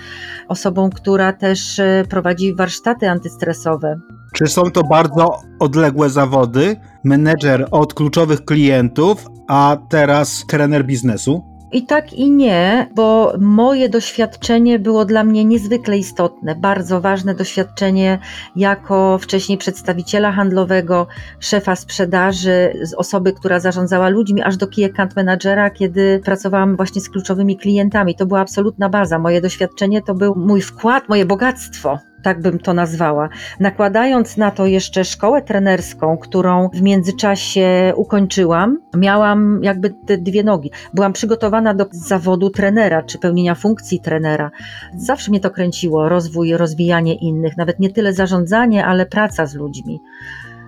osobą, 0.49 0.91
która 0.91 1.33
też 1.33 1.79
e, 1.79 2.05
prowadzi 2.09 2.55
warsztaty 2.55 3.11
antystresowe. 3.11 4.01
Czy 4.35 4.47
są 4.47 4.63
to 4.63 4.83
bardzo 4.83 5.43
odległe 5.59 6.11
zawody? 6.11 6.77
Menedżer 7.05 7.69
od 7.71 7.95
kluczowych 7.95 8.45
klientów, 8.45 9.27
a 9.49 9.77
teraz 9.89 10.45
trener 10.49 10.85
biznesu? 10.85 11.56
I 11.73 11.87
tak 11.87 12.13
i 12.13 12.31
nie, 12.31 12.89
bo 12.95 13.33
moje 13.39 13.89
doświadczenie 13.89 14.79
było 14.79 15.05
dla 15.05 15.25
mnie 15.25 15.45
niezwykle 15.45 15.99
istotne, 15.99 16.55
bardzo 16.55 17.01
ważne 17.01 17.35
doświadczenie 17.35 18.19
jako 18.57 19.19
wcześniej 19.19 19.59
przedstawiciela 19.59 20.33
handlowego, 20.33 21.07
szefa 21.41 21.77
sprzedaży, 21.77 22.73
osoby, 22.97 23.33
która 23.33 23.61
zarządzała 23.61 24.09
ludźmi, 24.09 24.43
aż 24.43 24.57
do 24.57 24.67
key 24.67 24.85
account 24.85 25.17
managera, 25.17 25.71
kiedy 25.71 26.21
pracowałam 26.25 26.77
właśnie 26.77 27.01
z 27.01 27.11
kluczowymi 27.11 27.57
klientami. 27.57 28.15
To 28.15 28.27
była 28.27 28.41
absolutna 28.41 28.89
baza. 28.89 29.19
Moje 29.19 29.41
doświadczenie 29.41 30.03
to 30.03 30.15
był 30.15 30.35
mój 30.37 30.61
wkład, 30.61 31.09
moje 31.09 31.25
bogactwo 31.25 31.99
tak 32.27 32.41
bym 32.41 32.59
to 32.59 32.75
nazwała. 32.75 33.29
Nakładając 33.61 34.37
na 34.37 34.51
to 34.51 34.67
jeszcze 34.67 35.05
szkołę 35.05 35.43
trenerską, 35.43 36.19
którą 36.19 36.69
w 36.69 36.83
międzyczasie 36.83 37.93
ukończyłam, 37.97 38.79
miałam 38.97 39.61
jakby 39.63 39.91
te 39.91 40.19
dwie 40.19 40.45
nogi. 40.45 40.71
Byłam 40.95 41.13
przygotowana 41.13 41.75
do 41.75 41.87
zawodu 41.91 42.51
trenera 42.51 43.03
czy 43.03 43.19
pełnienia 43.19 43.55
funkcji 43.55 44.01
trenera. 44.01 44.51
Zawsze 44.97 45.31
mnie 45.31 45.41
to 45.41 45.51
kręciło, 45.51 46.09
rozwój, 46.09 46.57
rozwijanie 46.57 47.15
innych, 47.15 47.57
nawet 47.57 47.81
nie 47.81 47.91
tyle 47.91 48.13
zarządzanie, 48.13 48.87
ale 48.87 49.07
praca 49.07 49.47
z 49.47 49.55
ludźmi 49.55 50.01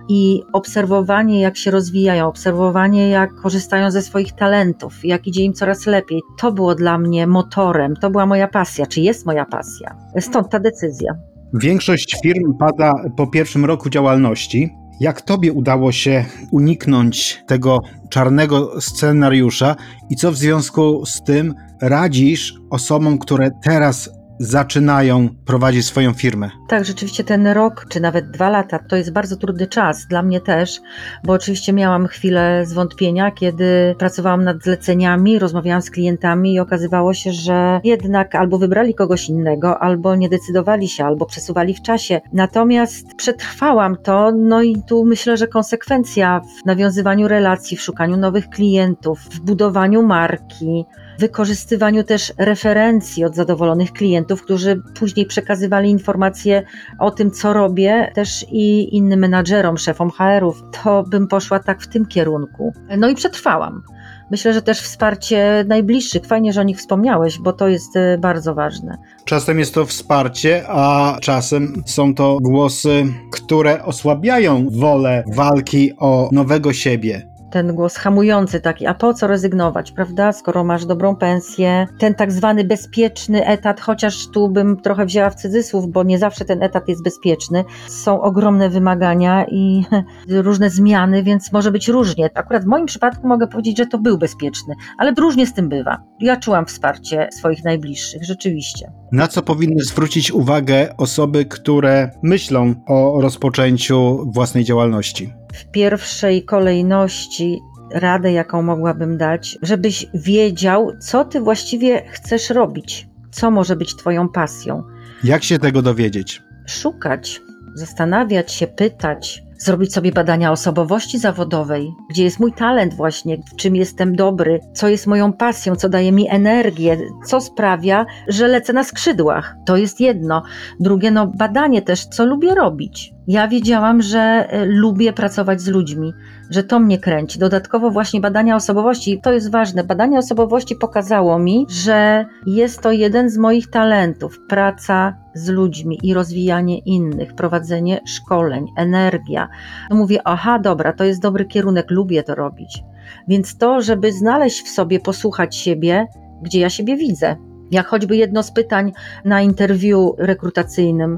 i 0.09 0.43
obserwowanie, 0.53 1.41
jak 1.41 1.57
się 1.57 1.71
rozwijają, 1.71 2.27
obserwowanie, 2.27 3.09
jak 3.09 3.35
korzystają 3.35 3.91
ze 3.91 4.01
swoich 4.01 4.33
talentów, 4.33 5.05
jak 5.05 5.27
idzie 5.27 5.43
im 5.43 5.53
coraz 5.53 5.85
lepiej, 5.85 6.21
to 6.39 6.51
było 6.51 6.75
dla 6.75 6.97
mnie 6.97 7.27
motorem, 7.27 7.95
to 7.95 8.09
była 8.09 8.25
moja 8.25 8.47
pasja, 8.47 8.85
czy 8.85 9.01
jest 9.01 9.25
moja 9.25 9.45
pasja. 9.45 9.95
Stąd 10.19 10.49
ta 10.49 10.59
decyzja. 10.59 11.28
Większość 11.53 12.15
firm 12.23 12.57
pada 12.59 12.93
po 13.17 13.27
pierwszym 13.27 13.65
roku 13.65 13.89
działalności. 13.89 14.69
Jak 14.99 15.21
tobie 15.21 15.53
udało 15.53 15.91
się 15.91 16.25
uniknąć 16.51 17.43
tego 17.47 17.79
czarnego 18.09 18.81
scenariusza 18.81 19.75
i 20.09 20.15
co 20.15 20.31
w 20.31 20.37
związku 20.37 21.05
z 21.05 21.21
tym 21.21 21.53
radzisz 21.81 22.53
osobom, 22.69 23.17
które 23.17 23.49
teraz 23.63 24.09
zaczynają 24.39 25.29
prowadzić 25.45 25.85
swoją 25.85 26.13
firmę. 26.13 26.49
Tak, 26.67 26.85
rzeczywiście 26.85 27.23
ten 27.23 27.47
rok, 27.47 27.85
czy 27.89 27.99
nawet 27.99 28.31
dwa 28.31 28.49
lata, 28.49 28.79
to 28.79 28.95
jest 28.95 29.11
bardzo 29.11 29.37
trudny 29.37 29.67
czas 29.67 30.07
dla 30.07 30.23
mnie 30.23 30.41
też, 30.41 30.79
bo 31.23 31.33
oczywiście 31.33 31.73
miałam 31.73 32.07
chwilę 32.07 32.65
zwątpienia, 32.65 33.31
kiedy 33.31 33.95
pracowałam 33.99 34.43
nad 34.43 34.63
zleceniami, 34.63 35.39
rozmawiałam 35.39 35.81
z 35.81 35.91
klientami 35.91 36.53
i 36.53 36.59
okazywało 36.59 37.13
się, 37.13 37.31
że 37.31 37.81
jednak 37.83 38.35
albo 38.35 38.57
wybrali 38.57 38.93
kogoś 38.93 39.29
innego, 39.29 39.79
albo 39.79 40.15
nie 40.15 40.29
decydowali 40.29 40.87
się, 40.87 41.05
albo 41.05 41.25
przesuwali 41.25 41.73
w 41.73 41.81
czasie. 41.81 42.21
Natomiast 42.33 43.15
przetrwałam 43.15 43.97
to, 44.03 44.31
no 44.31 44.61
i 44.61 44.83
tu 44.87 45.05
myślę, 45.05 45.37
że 45.37 45.47
konsekwencja 45.47 46.41
w 46.63 46.65
nawiązywaniu 46.65 47.27
relacji, 47.27 47.77
w 47.77 47.81
szukaniu 47.81 48.17
nowych 48.17 48.49
klientów, 48.49 49.19
w 49.19 49.39
budowaniu 49.39 50.03
marki, 50.03 50.85
wykorzystywaniu 51.19 52.03
też 52.03 52.33
referencji 52.37 53.25
od 53.25 53.35
zadowolonych 53.35 53.93
klientów, 53.93 54.41
którzy 54.41 54.81
później 54.99 55.25
przekazywali 55.25 55.89
informacje 55.89 56.63
o 56.99 57.11
tym, 57.11 57.31
co 57.31 57.53
robię, 57.53 58.11
też 58.15 58.45
i 58.51 58.95
innym 58.95 59.19
menadżerom, 59.19 59.77
szefom 59.77 60.11
HR-ów, 60.11 60.63
to 60.83 61.03
bym 61.03 61.27
poszła 61.27 61.59
tak 61.59 61.81
w 61.81 61.87
tym 61.87 62.05
kierunku. 62.05 62.73
No 62.97 63.09
i 63.09 63.15
przetrwałam. 63.15 63.83
Myślę, 64.31 64.53
że 64.53 64.61
też 64.61 64.81
wsparcie 64.81 65.65
najbliższych. 65.67 66.25
Fajnie, 66.25 66.53
że 66.53 66.61
o 66.61 66.63
nich 66.63 66.77
wspomniałeś, 66.77 67.39
bo 67.39 67.53
to 67.53 67.67
jest 67.67 67.95
e, 67.95 68.17
bardzo 68.17 68.55
ważne. 68.55 68.97
Czasem 69.25 69.59
jest 69.59 69.73
to 69.73 69.85
wsparcie, 69.85 70.63
a 70.67 71.17
czasem 71.21 71.83
są 71.85 72.15
to 72.15 72.37
głosy, 72.41 73.05
które 73.31 73.83
osłabiają 73.83 74.67
wolę 74.71 75.23
walki 75.35 75.91
o 75.97 76.29
nowego 76.31 76.73
siebie 76.73 77.28
ten 77.51 77.75
głos 77.75 77.95
hamujący 77.95 78.59
taki, 78.59 78.85
a 78.85 78.93
po 78.93 79.13
co 79.13 79.27
rezygnować, 79.27 79.91
prawda, 79.91 80.31
skoro 80.31 80.63
masz 80.63 80.85
dobrą 80.85 81.15
pensję, 81.15 81.87
ten 81.97 82.15
tak 82.15 82.31
zwany 82.31 82.63
bezpieczny 82.63 83.45
etat, 83.45 83.81
chociaż 83.81 84.27
tu 84.27 84.49
bym 84.49 84.77
trochę 84.77 85.05
wzięła 85.05 85.29
w 85.29 85.35
cudzysłów, 85.35 85.91
bo 85.91 86.03
nie 86.03 86.19
zawsze 86.19 86.45
ten 86.45 86.63
etat 86.63 86.87
jest 86.87 87.03
bezpieczny, 87.03 87.63
są 87.87 88.21
ogromne 88.21 88.69
wymagania 88.69 89.45
i 89.45 89.83
różne 90.29 90.69
zmiany, 90.69 91.23
więc 91.23 91.51
może 91.51 91.71
być 91.71 91.87
różnie. 91.87 92.29
Akurat 92.33 92.63
w 92.63 92.67
moim 92.67 92.85
przypadku 92.85 93.27
mogę 93.27 93.47
powiedzieć, 93.47 93.77
że 93.77 93.85
to 93.85 93.97
był 93.97 94.17
bezpieczny, 94.17 94.75
ale 94.97 95.13
różnie 95.17 95.47
z 95.47 95.53
tym 95.53 95.69
bywa. 95.69 96.03
Ja 96.19 96.37
czułam 96.37 96.65
wsparcie 96.65 97.29
swoich 97.31 97.63
najbliższych, 97.63 98.25
rzeczywiście. 98.25 98.91
Na 99.11 99.27
co 99.27 99.41
powinny 99.41 99.83
zwrócić 99.83 100.31
uwagę 100.31 100.97
osoby, 100.97 101.45
które 101.45 102.11
myślą 102.23 102.73
o 102.87 103.21
rozpoczęciu 103.21 104.25
własnej 104.31 104.63
działalności? 104.63 105.38
W 105.53 105.71
pierwszej 105.71 106.45
kolejności 106.45 107.59
radę, 107.93 108.31
jaką 108.31 108.61
mogłabym 108.61 109.17
dać, 109.17 109.57
żebyś 109.61 110.05
wiedział, 110.13 110.91
co 110.99 111.25
ty 111.25 111.41
właściwie 111.41 112.05
chcesz 112.11 112.49
robić, 112.49 113.07
co 113.31 113.51
może 113.51 113.75
być 113.75 113.95
Twoją 113.95 114.29
pasją. 114.29 114.83
Jak 115.23 115.43
się 115.43 115.59
tego 115.59 115.81
dowiedzieć? 115.81 116.41
Szukać, 116.67 117.41
zastanawiać 117.75 118.51
się, 118.51 118.67
pytać, 118.67 119.43
zrobić 119.59 119.93
sobie 119.93 120.11
badania 120.11 120.51
osobowości 120.51 121.19
zawodowej, 121.19 121.93
gdzie 122.09 122.23
jest 122.23 122.39
mój 122.39 122.53
talent 122.53 122.93
właśnie, 122.93 123.37
w 123.37 123.55
czym 123.55 123.75
jestem 123.75 124.15
dobry, 124.15 124.59
co 124.73 124.87
jest 124.87 125.07
moją 125.07 125.33
pasją, 125.33 125.75
co 125.75 125.89
daje 125.89 126.11
mi 126.11 126.29
energię, 126.29 126.97
co 127.25 127.41
sprawia, 127.41 128.05
że 128.27 128.47
lecę 128.47 128.73
na 128.73 128.83
skrzydłach. 128.83 129.55
To 129.65 129.77
jest 129.77 129.99
jedno. 129.99 130.43
Drugie, 130.79 131.11
no 131.11 131.27
badanie 131.27 131.81
też, 131.81 132.05
co 132.05 132.25
lubię 132.25 132.55
robić. 132.55 133.13
Ja 133.29 133.47
wiedziałam, 133.47 134.01
że 134.01 134.19
e, 134.19 134.65
lubię 134.65 135.13
pracować 135.13 135.61
z 135.61 135.67
ludźmi, 135.67 136.13
że 136.49 136.63
to 136.63 136.79
mnie 136.79 136.97
kręci. 136.97 137.39
Dodatkowo 137.39 137.91
właśnie 137.91 138.21
badania 138.21 138.55
osobowości, 138.55 139.21
to 139.21 139.33
jest 139.33 139.51
ważne. 139.51 139.83
Badanie 139.83 140.17
osobowości 140.17 140.75
pokazało 140.75 141.39
mi, 141.39 141.65
że 141.69 142.25
jest 142.45 142.81
to 142.81 142.91
jeden 142.91 143.29
z 143.29 143.37
moich 143.37 143.69
talentów. 143.69 144.39
Praca 144.47 145.17
z 145.33 145.49
ludźmi 145.49 145.99
i 146.03 146.13
rozwijanie 146.13 146.79
innych, 146.79 147.35
prowadzenie 147.35 148.01
szkoleń, 148.05 148.65
energia. 148.77 149.49
No 149.89 149.95
mówię, 149.95 150.19
aha, 150.25 150.59
dobra, 150.59 150.93
to 150.93 151.03
jest 151.03 151.21
dobry 151.21 151.45
kierunek, 151.45 151.91
lubię 151.91 152.23
to 152.23 152.35
robić. 152.35 152.83
Więc 153.27 153.57
to, 153.57 153.81
żeby 153.81 154.11
znaleźć 154.11 154.61
w 154.61 154.69
sobie, 154.69 154.99
posłuchać 154.99 155.55
siebie, 155.55 156.07
gdzie 156.41 156.59
ja 156.59 156.69
siebie 156.69 156.97
widzę. 156.97 157.35
Jak 157.71 157.87
choćby 157.87 158.15
jedno 158.15 158.43
z 158.43 158.51
pytań 158.51 158.91
na 159.25 159.41
interwiu 159.41 160.15
rekrutacyjnym, 160.17 161.17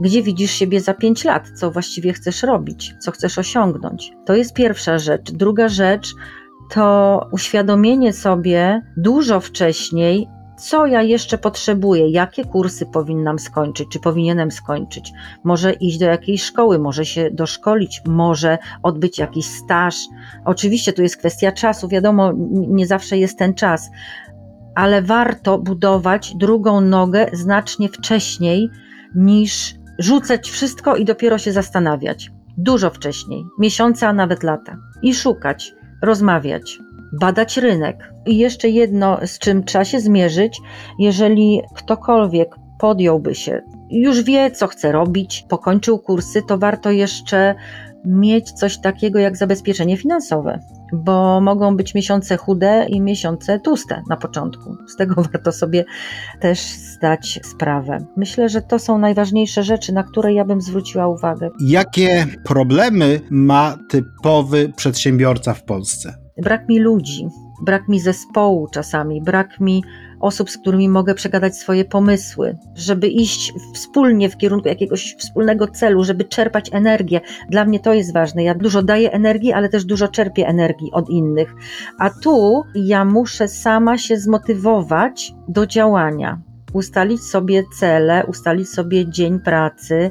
gdzie 0.00 0.22
widzisz 0.22 0.50
siebie 0.50 0.80
za 0.80 0.94
pięć 0.94 1.24
lat, 1.24 1.50
co 1.54 1.70
właściwie 1.70 2.12
chcesz 2.12 2.42
robić, 2.42 2.94
co 3.00 3.10
chcesz 3.10 3.38
osiągnąć. 3.38 4.12
To 4.26 4.34
jest 4.34 4.54
pierwsza 4.54 4.98
rzecz. 4.98 5.32
Druga 5.32 5.68
rzecz 5.68 6.14
to 6.70 7.26
uświadomienie 7.32 8.12
sobie 8.12 8.82
dużo 8.96 9.40
wcześniej, 9.40 10.28
co 10.58 10.86
ja 10.86 11.02
jeszcze 11.02 11.38
potrzebuję, 11.38 12.10
jakie 12.10 12.44
kursy 12.44 12.86
powinnam 12.86 13.38
skończyć, 13.38 13.88
czy 13.92 14.00
powinienem 14.00 14.50
skończyć. 14.50 15.12
Może 15.44 15.72
iść 15.72 15.98
do 15.98 16.06
jakiejś 16.06 16.42
szkoły, 16.42 16.78
może 16.78 17.04
się 17.04 17.30
doszkolić, 17.30 18.02
może 18.06 18.58
odbyć 18.82 19.18
jakiś 19.18 19.46
staż. 19.46 19.96
Oczywiście 20.44 20.92
tu 20.92 21.02
jest 21.02 21.16
kwestia 21.16 21.52
czasu, 21.52 21.88
wiadomo, 21.88 22.32
nie 22.50 22.86
zawsze 22.86 23.18
jest 23.18 23.38
ten 23.38 23.54
czas, 23.54 23.90
ale 24.74 25.02
warto 25.02 25.58
budować 25.58 26.34
drugą 26.36 26.80
nogę 26.80 27.26
znacznie 27.32 27.88
wcześniej 27.88 28.70
niż 29.14 29.74
rzucać 30.00 30.50
wszystko 30.50 30.96
i 30.96 31.04
dopiero 31.04 31.38
się 31.38 31.52
zastanawiać. 31.52 32.30
Dużo 32.58 32.90
wcześniej, 32.90 33.44
miesiące, 33.58 34.08
a 34.08 34.12
nawet 34.12 34.42
lata. 34.42 34.76
I 35.02 35.14
szukać, 35.14 35.74
rozmawiać, 36.02 36.78
badać 37.20 37.56
rynek. 37.56 38.12
I 38.26 38.38
jeszcze 38.38 38.68
jedno, 38.68 39.18
z 39.26 39.38
czym 39.38 39.64
trzeba 39.64 39.84
się 39.84 40.00
zmierzyć, 40.00 40.58
jeżeli 40.98 41.62
ktokolwiek 41.74 42.48
podjąłby 42.78 43.34
się, 43.34 43.62
już 43.90 44.22
wie, 44.22 44.50
co 44.50 44.66
chce 44.66 44.92
robić, 44.92 45.44
pokończył 45.48 45.98
kursy, 45.98 46.42
to 46.48 46.58
warto 46.58 46.90
jeszcze 46.90 47.54
mieć 48.04 48.52
coś 48.52 48.78
takiego 48.78 49.18
jak 49.18 49.36
zabezpieczenie 49.36 49.96
finansowe 49.96 50.60
bo 50.92 51.40
mogą 51.40 51.76
być 51.76 51.94
miesiące 51.94 52.36
chude 52.36 52.86
i 52.88 53.00
miesiące 53.00 53.60
tłuste 53.60 54.02
na 54.08 54.16
początku. 54.16 54.76
Z 54.86 54.96
tego 54.96 55.14
warto 55.32 55.52
sobie 55.52 55.84
też 56.40 56.60
zdać 56.60 57.40
sprawę. 57.42 57.98
Myślę, 58.16 58.48
że 58.48 58.62
to 58.62 58.78
są 58.78 58.98
najważniejsze 58.98 59.62
rzeczy, 59.62 59.92
na 59.92 60.02
które 60.02 60.32
ja 60.32 60.44
bym 60.44 60.60
zwróciła 60.60 61.08
uwagę. 61.08 61.50
Jakie 61.60 62.26
problemy 62.44 63.20
ma 63.30 63.78
typowy 63.88 64.72
przedsiębiorca 64.76 65.54
w 65.54 65.64
Polsce? 65.64 66.14
Brak 66.42 66.68
mi 66.68 66.78
ludzi, 66.78 67.28
brak 67.64 67.88
mi 67.88 68.00
zespołu 68.00 68.68
czasami, 68.72 69.22
brak 69.22 69.60
mi 69.60 69.82
osób, 70.20 70.50
z 70.50 70.58
którymi 70.58 70.88
mogę 70.88 71.14
przegadać 71.14 71.56
swoje 71.56 71.84
pomysły, 71.84 72.58
żeby 72.74 73.08
iść 73.08 73.52
wspólnie 73.74 74.28
w 74.28 74.36
kierunku 74.36 74.68
jakiegoś 74.68 75.14
wspólnego 75.18 75.66
celu, 75.66 76.04
żeby 76.04 76.24
czerpać 76.24 76.70
energię. 76.72 77.20
Dla 77.48 77.64
mnie 77.64 77.80
to 77.80 77.94
jest 77.94 78.12
ważne. 78.12 78.44
Ja 78.44 78.54
dużo 78.54 78.82
daję 78.82 79.12
energii, 79.12 79.52
ale 79.52 79.68
też 79.68 79.84
dużo 79.84 80.08
czerpię 80.08 80.48
energii 80.48 80.92
od 80.92 81.10
innych. 81.10 81.54
A 81.98 82.10
tu 82.10 82.62
ja 82.74 83.04
muszę 83.04 83.48
sama 83.48 83.98
się 83.98 84.16
zmotywować 84.16 85.34
do 85.48 85.66
działania 85.66 86.40
ustalić 86.72 87.22
sobie 87.22 87.64
cele, 87.78 88.26
ustalić 88.26 88.68
sobie 88.68 89.08
dzień 89.08 89.40
pracy. 89.40 90.10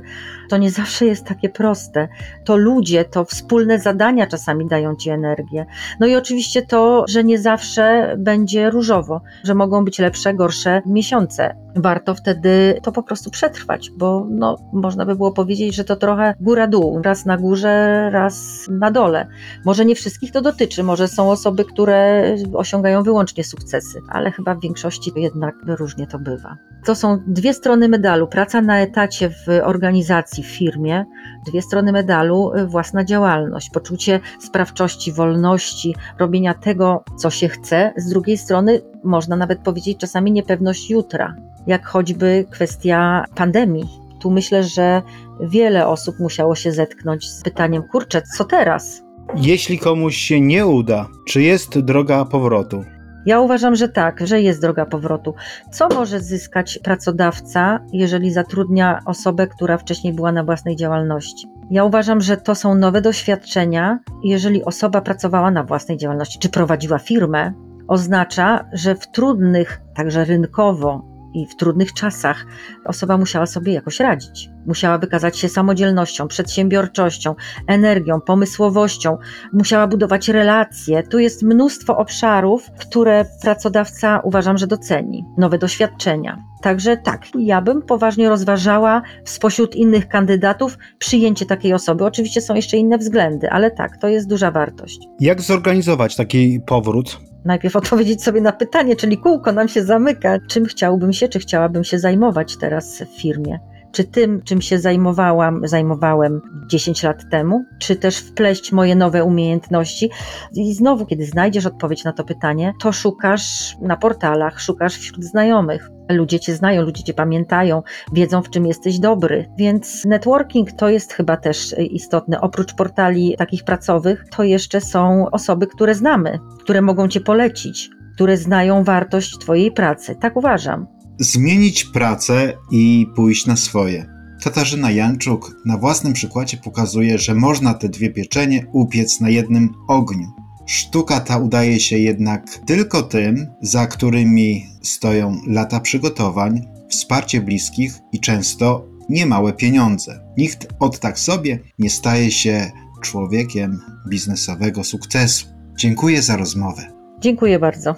To 0.49 0.57
nie 0.57 0.71
zawsze 0.71 1.05
jest 1.05 1.25
takie 1.25 1.49
proste. 1.49 2.07
To 2.45 2.57
ludzie, 2.57 3.05
to 3.05 3.25
wspólne 3.25 3.79
zadania 3.79 4.27
czasami 4.27 4.67
dają 4.67 4.95
ci 4.95 5.09
energię. 5.09 5.65
No 5.99 6.07
i 6.07 6.15
oczywiście 6.15 6.61
to, 6.61 7.05
że 7.07 7.23
nie 7.23 7.39
zawsze 7.39 8.15
będzie 8.17 8.69
różowo, 8.69 9.21
że 9.43 9.55
mogą 9.55 9.85
być 9.85 9.99
lepsze, 9.99 10.33
gorsze 10.33 10.81
miesiące. 10.85 11.55
Warto 11.75 12.15
wtedy 12.15 12.79
to 12.83 12.91
po 12.91 13.03
prostu 13.03 13.29
przetrwać, 13.31 13.91
bo 13.97 14.27
no, 14.29 14.57
można 14.73 15.05
by 15.05 15.15
było 15.15 15.31
powiedzieć, 15.31 15.75
że 15.75 15.83
to 15.83 15.95
trochę 15.95 16.33
góra-dół, 16.41 17.01
raz 17.01 17.25
na 17.25 17.37
górze, 17.37 18.09
raz 18.11 18.67
na 18.71 18.91
dole. 18.91 19.27
Może 19.65 19.85
nie 19.85 19.95
wszystkich 19.95 20.31
to 20.31 20.41
dotyczy, 20.41 20.83
może 20.83 21.07
są 21.07 21.31
osoby, 21.31 21.65
które 21.65 22.23
osiągają 22.53 23.03
wyłącznie 23.03 23.43
sukcesy, 23.43 24.01
ale 24.09 24.31
chyba 24.31 24.55
w 24.55 24.61
większości 24.61 25.11
jednak 25.15 25.55
różnie 25.65 26.07
to 26.07 26.19
bywa. 26.19 26.48
To 26.85 26.95
są 26.95 27.19
dwie 27.27 27.53
strony 27.53 27.89
medalu. 27.89 28.27
Praca 28.27 28.61
na 28.61 28.79
etacie 28.79 29.29
w 29.29 29.47
organizacji, 29.63 30.43
w 30.43 30.47
firmie, 30.47 31.05
dwie 31.47 31.61
strony 31.61 31.91
medalu, 31.91 32.51
y, 32.53 32.67
własna 32.67 33.03
działalność, 33.03 33.69
poczucie 33.69 34.19
sprawczości, 34.39 35.11
wolności, 35.11 35.95
robienia 36.19 36.53
tego, 36.53 37.03
co 37.17 37.29
się 37.29 37.49
chce. 37.49 37.93
Z 37.97 38.09
drugiej 38.09 38.37
strony, 38.37 38.81
można 39.03 39.35
nawet 39.35 39.59
powiedzieć, 39.59 39.97
czasami 39.97 40.31
niepewność 40.31 40.89
jutra, 40.89 41.35
jak 41.67 41.85
choćby 41.85 42.45
kwestia 42.49 43.25
pandemii. 43.35 43.85
Tu 44.21 44.31
myślę, 44.31 44.63
że 44.63 45.01
wiele 45.41 45.87
osób 45.87 46.19
musiało 46.19 46.55
się 46.55 46.71
zetknąć 46.71 47.29
z 47.29 47.41
pytaniem: 47.41 47.83
kurczę, 47.83 48.21
co 48.37 48.45
teraz? 48.45 49.03
Jeśli 49.35 49.79
komuś 49.79 50.17
się 50.17 50.41
nie 50.41 50.67
uda, 50.67 51.07
czy 51.27 51.41
jest 51.41 51.79
droga 51.79 52.25
powrotu? 52.25 52.83
Ja 53.25 53.39
uważam, 53.39 53.75
że 53.75 53.89
tak, 53.89 54.27
że 54.27 54.41
jest 54.41 54.61
droga 54.61 54.85
powrotu. 54.85 55.33
Co 55.71 55.87
może 55.87 56.19
zyskać 56.19 56.79
pracodawca, 56.83 57.79
jeżeli 57.93 58.31
zatrudnia 58.31 58.99
osobę, 59.05 59.47
która 59.47 59.77
wcześniej 59.77 60.13
była 60.13 60.31
na 60.31 60.43
własnej 60.43 60.75
działalności? 60.75 61.47
Ja 61.71 61.83
uważam, 61.83 62.21
że 62.21 62.37
to 62.37 62.55
są 62.55 62.75
nowe 62.75 63.01
doświadczenia. 63.01 63.99
Jeżeli 64.23 64.63
osoba 64.63 65.01
pracowała 65.01 65.51
na 65.51 65.63
własnej 65.63 65.97
działalności 65.97 66.39
czy 66.39 66.49
prowadziła 66.49 66.99
firmę, 66.99 67.53
oznacza, 67.87 68.65
że 68.73 68.95
w 68.95 69.07
trudnych, 69.07 69.81
także 69.95 70.25
rynkowo, 70.25 71.08
i 71.33 71.45
w 71.45 71.55
trudnych 71.55 71.93
czasach 71.93 72.45
osoba 72.85 73.17
musiała 73.17 73.45
sobie 73.45 73.73
jakoś 73.73 73.99
radzić. 73.99 74.49
Musiała 74.65 74.97
wykazać 74.97 75.37
się 75.37 75.49
samodzielnością, 75.49 76.27
przedsiębiorczością, 76.27 77.35
energią, 77.67 78.21
pomysłowością, 78.21 79.17
musiała 79.53 79.87
budować 79.87 80.29
relacje. 80.29 81.03
Tu 81.03 81.19
jest 81.19 81.43
mnóstwo 81.43 81.97
obszarów, 81.97 82.71
które 82.79 83.25
pracodawca 83.41 84.21
uważam, 84.23 84.57
że 84.57 84.67
doceni. 84.67 85.25
Nowe 85.37 85.57
doświadczenia. 85.57 86.43
Także 86.61 86.97
tak, 86.97 87.25
ja 87.39 87.61
bym 87.61 87.81
poważnie 87.81 88.29
rozważała 88.29 89.01
spośród 89.25 89.75
innych 89.75 90.07
kandydatów 90.07 90.77
przyjęcie 90.99 91.45
takiej 91.45 91.73
osoby. 91.73 92.05
Oczywiście 92.05 92.41
są 92.41 92.55
jeszcze 92.55 92.77
inne 92.77 92.97
względy, 92.97 93.49
ale 93.49 93.71
tak, 93.71 93.97
to 93.97 94.07
jest 94.07 94.29
duża 94.29 94.51
wartość. 94.51 94.99
Jak 95.19 95.41
zorganizować 95.41 96.15
taki 96.15 96.59
powrót? 96.65 97.28
Najpierw 97.45 97.75
odpowiedzieć 97.75 98.23
sobie 98.23 98.41
na 98.41 98.51
pytanie, 98.51 98.95
czyli 98.95 99.17
kółko 99.17 99.51
nam 99.51 99.67
się 99.67 99.83
zamyka, 99.83 100.37
czym 100.47 100.65
chciałbym 100.65 101.13
się, 101.13 101.27
czy 101.27 101.39
chciałabym 101.39 101.83
się 101.83 101.99
zajmować 101.99 102.57
teraz 102.57 103.01
w 103.01 103.21
firmie. 103.21 103.59
Czy 103.91 104.03
tym, 104.03 104.41
czym 104.41 104.61
się 104.61 104.79
zajmowałam, 104.79 105.67
zajmowałem 105.67 106.41
10 106.67 107.03
lat 107.03 107.29
temu, 107.31 107.65
czy 107.79 107.95
też 107.95 108.17
wpleść 108.17 108.71
moje 108.71 108.95
nowe 108.95 109.23
umiejętności? 109.23 110.09
I 110.53 110.73
znowu, 110.73 111.05
kiedy 111.05 111.25
znajdziesz 111.25 111.65
odpowiedź 111.65 112.03
na 112.03 112.13
to 112.13 112.23
pytanie, 112.23 112.73
to 112.81 112.91
szukasz 112.91 113.75
na 113.81 113.97
portalach, 113.97 114.61
szukasz 114.61 114.97
wśród 114.97 115.25
znajomych. 115.25 115.89
Ludzie 116.09 116.39
cię 116.39 116.55
znają, 116.55 116.81
ludzie 116.81 117.03
cię 117.03 117.13
pamiętają, 117.13 117.83
wiedzą, 118.13 118.41
w 118.41 118.49
czym 118.49 118.65
jesteś 118.65 118.99
dobry. 118.99 119.49
Więc 119.57 120.05
networking 120.05 120.71
to 120.71 120.89
jest 120.89 121.13
chyba 121.13 121.37
też 121.37 121.75
istotne. 121.79 122.41
Oprócz 122.41 122.73
portali 122.73 123.35
takich 123.37 123.63
pracowych, 123.63 124.25
to 124.35 124.43
jeszcze 124.43 124.81
są 124.81 125.25
osoby, 125.31 125.67
które 125.67 125.95
znamy, 125.95 126.39
które 126.59 126.81
mogą 126.81 127.07
cię 127.07 127.21
polecić, 127.21 127.89
które 128.15 128.37
znają 128.37 128.83
wartość 128.83 129.37
twojej 129.37 129.71
pracy. 129.71 130.15
Tak 130.15 130.37
uważam 130.37 130.98
zmienić 131.19 131.83
pracę 131.83 132.53
i 132.71 133.07
pójść 133.15 133.45
na 133.45 133.55
swoje. 133.55 134.19
Katarzyna 134.43 134.91
Janczuk 134.91 135.55
na 135.65 135.77
własnym 135.77 136.13
przykładzie 136.13 136.57
pokazuje, 136.57 137.17
że 137.17 137.35
można 137.35 137.73
te 137.73 137.89
dwie 137.89 138.09
pieczenie 138.09 138.65
upiec 138.71 139.21
na 139.21 139.29
jednym 139.29 139.69
ogniu. 139.87 140.27
Sztuka 140.65 141.19
ta 141.19 141.37
udaje 141.37 141.79
się 141.79 141.97
jednak 141.97 142.59
tylko 142.65 143.03
tym, 143.03 143.47
za 143.61 143.87
którymi 143.87 144.65
stoją 144.81 145.41
lata 145.47 145.79
przygotowań, 145.79 146.61
wsparcie 146.89 147.41
bliskich 147.41 147.93
i 148.11 148.19
często 148.19 148.85
niemałe 149.09 149.53
pieniądze. 149.53 150.19
Nikt 150.37 150.67
od 150.79 150.99
tak 150.99 151.19
sobie 151.19 151.59
nie 151.79 151.89
staje 151.89 152.31
się 152.31 152.71
człowiekiem 153.01 153.79
biznesowego 154.09 154.83
sukcesu. 154.83 155.47
Dziękuję 155.77 156.21
za 156.21 156.37
rozmowę. 156.37 156.81
Dziękuję 157.19 157.59
bardzo. 157.59 157.95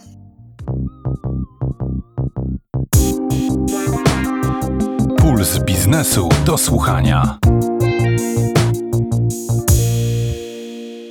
Puls 5.51 5.63
biznesu 5.63 6.29
do 6.45 6.57
słuchania. 6.57 7.39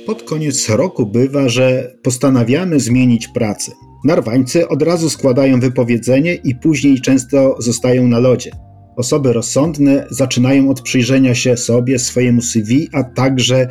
Pod 0.05 0.23
koniec 0.23 0.69
roku 0.69 1.05
bywa, 1.05 1.49
że 1.49 1.95
postanawiamy 2.03 2.79
zmienić 2.79 3.27
pracę. 3.27 3.71
Narwańcy 4.05 4.67
od 4.67 4.81
razu 4.81 5.09
składają 5.09 5.59
wypowiedzenie 5.59 6.33
i 6.33 6.55
później 6.55 7.01
często 7.01 7.55
zostają 7.59 8.07
na 8.07 8.19
lodzie. 8.19 8.51
Osoby 8.97 9.33
rozsądne 9.33 10.07
zaczynają 10.11 10.69
od 10.69 10.81
przyjrzenia 10.81 11.35
się 11.35 11.57
sobie, 11.57 11.99
swojemu 11.99 12.41
CV, 12.41 12.89
a 12.93 13.03
także 13.03 13.67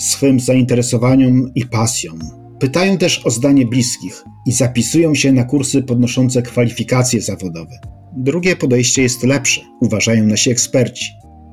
swym 0.00 0.40
zainteresowaniom 0.40 1.50
i 1.54 1.66
pasjom. 1.66 2.18
Pytają 2.60 2.98
też 2.98 3.26
o 3.26 3.30
zdanie 3.30 3.66
bliskich 3.66 4.24
i 4.46 4.52
zapisują 4.52 5.14
się 5.14 5.32
na 5.32 5.44
kursy 5.44 5.82
podnoszące 5.82 6.42
kwalifikacje 6.42 7.20
zawodowe. 7.20 7.91
Drugie 8.16 8.56
podejście 8.56 9.02
jest 9.02 9.22
lepsze, 9.22 9.60
uważają 9.80 10.26
nasi 10.26 10.50
eksperci. 10.50 11.12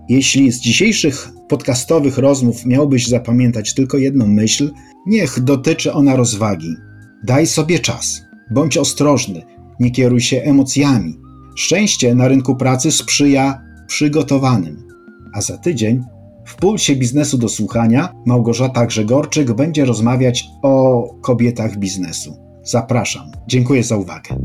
Jeśli 0.09 0.51
z 0.51 0.59
dzisiejszych 0.59 1.29
podcastowych 1.49 2.17
rozmów 2.17 2.65
miałbyś 2.65 3.07
zapamiętać 3.07 3.73
tylko 3.73 3.97
jedną 3.97 4.27
myśl, 4.27 4.71
niech 5.05 5.39
dotyczy 5.39 5.93
ona 5.93 6.15
rozwagi. 6.15 6.75
Daj 7.23 7.47
sobie 7.47 7.79
czas, 7.79 8.21
bądź 8.51 8.77
ostrożny, 8.77 9.41
nie 9.79 9.91
kieruj 9.91 10.21
się 10.21 10.41
emocjami. 10.41 11.19
Szczęście 11.55 12.15
na 12.15 12.27
rynku 12.27 12.55
pracy 12.55 12.91
sprzyja 12.91 13.61
przygotowanym. 13.87 14.87
A 15.33 15.41
za 15.41 15.57
tydzień 15.57 16.03
w 16.45 16.55
pulsie 16.55 16.95
biznesu 16.95 17.37
do 17.37 17.49
słuchania 17.49 18.13
Małgorzata 18.25 18.85
Grzegorczyk 18.85 19.53
będzie 19.53 19.85
rozmawiać 19.85 20.45
o 20.63 21.03
kobietach 21.21 21.77
biznesu. 21.77 22.37
Zapraszam. 22.63 23.31
Dziękuję 23.47 23.83
za 23.83 23.97
uwagę. 23.97 24.35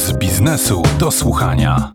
Puls 0.00 0.12
biznesu 0.12 0.82
do 0.98 1.10
słuchania. 1.10 1.92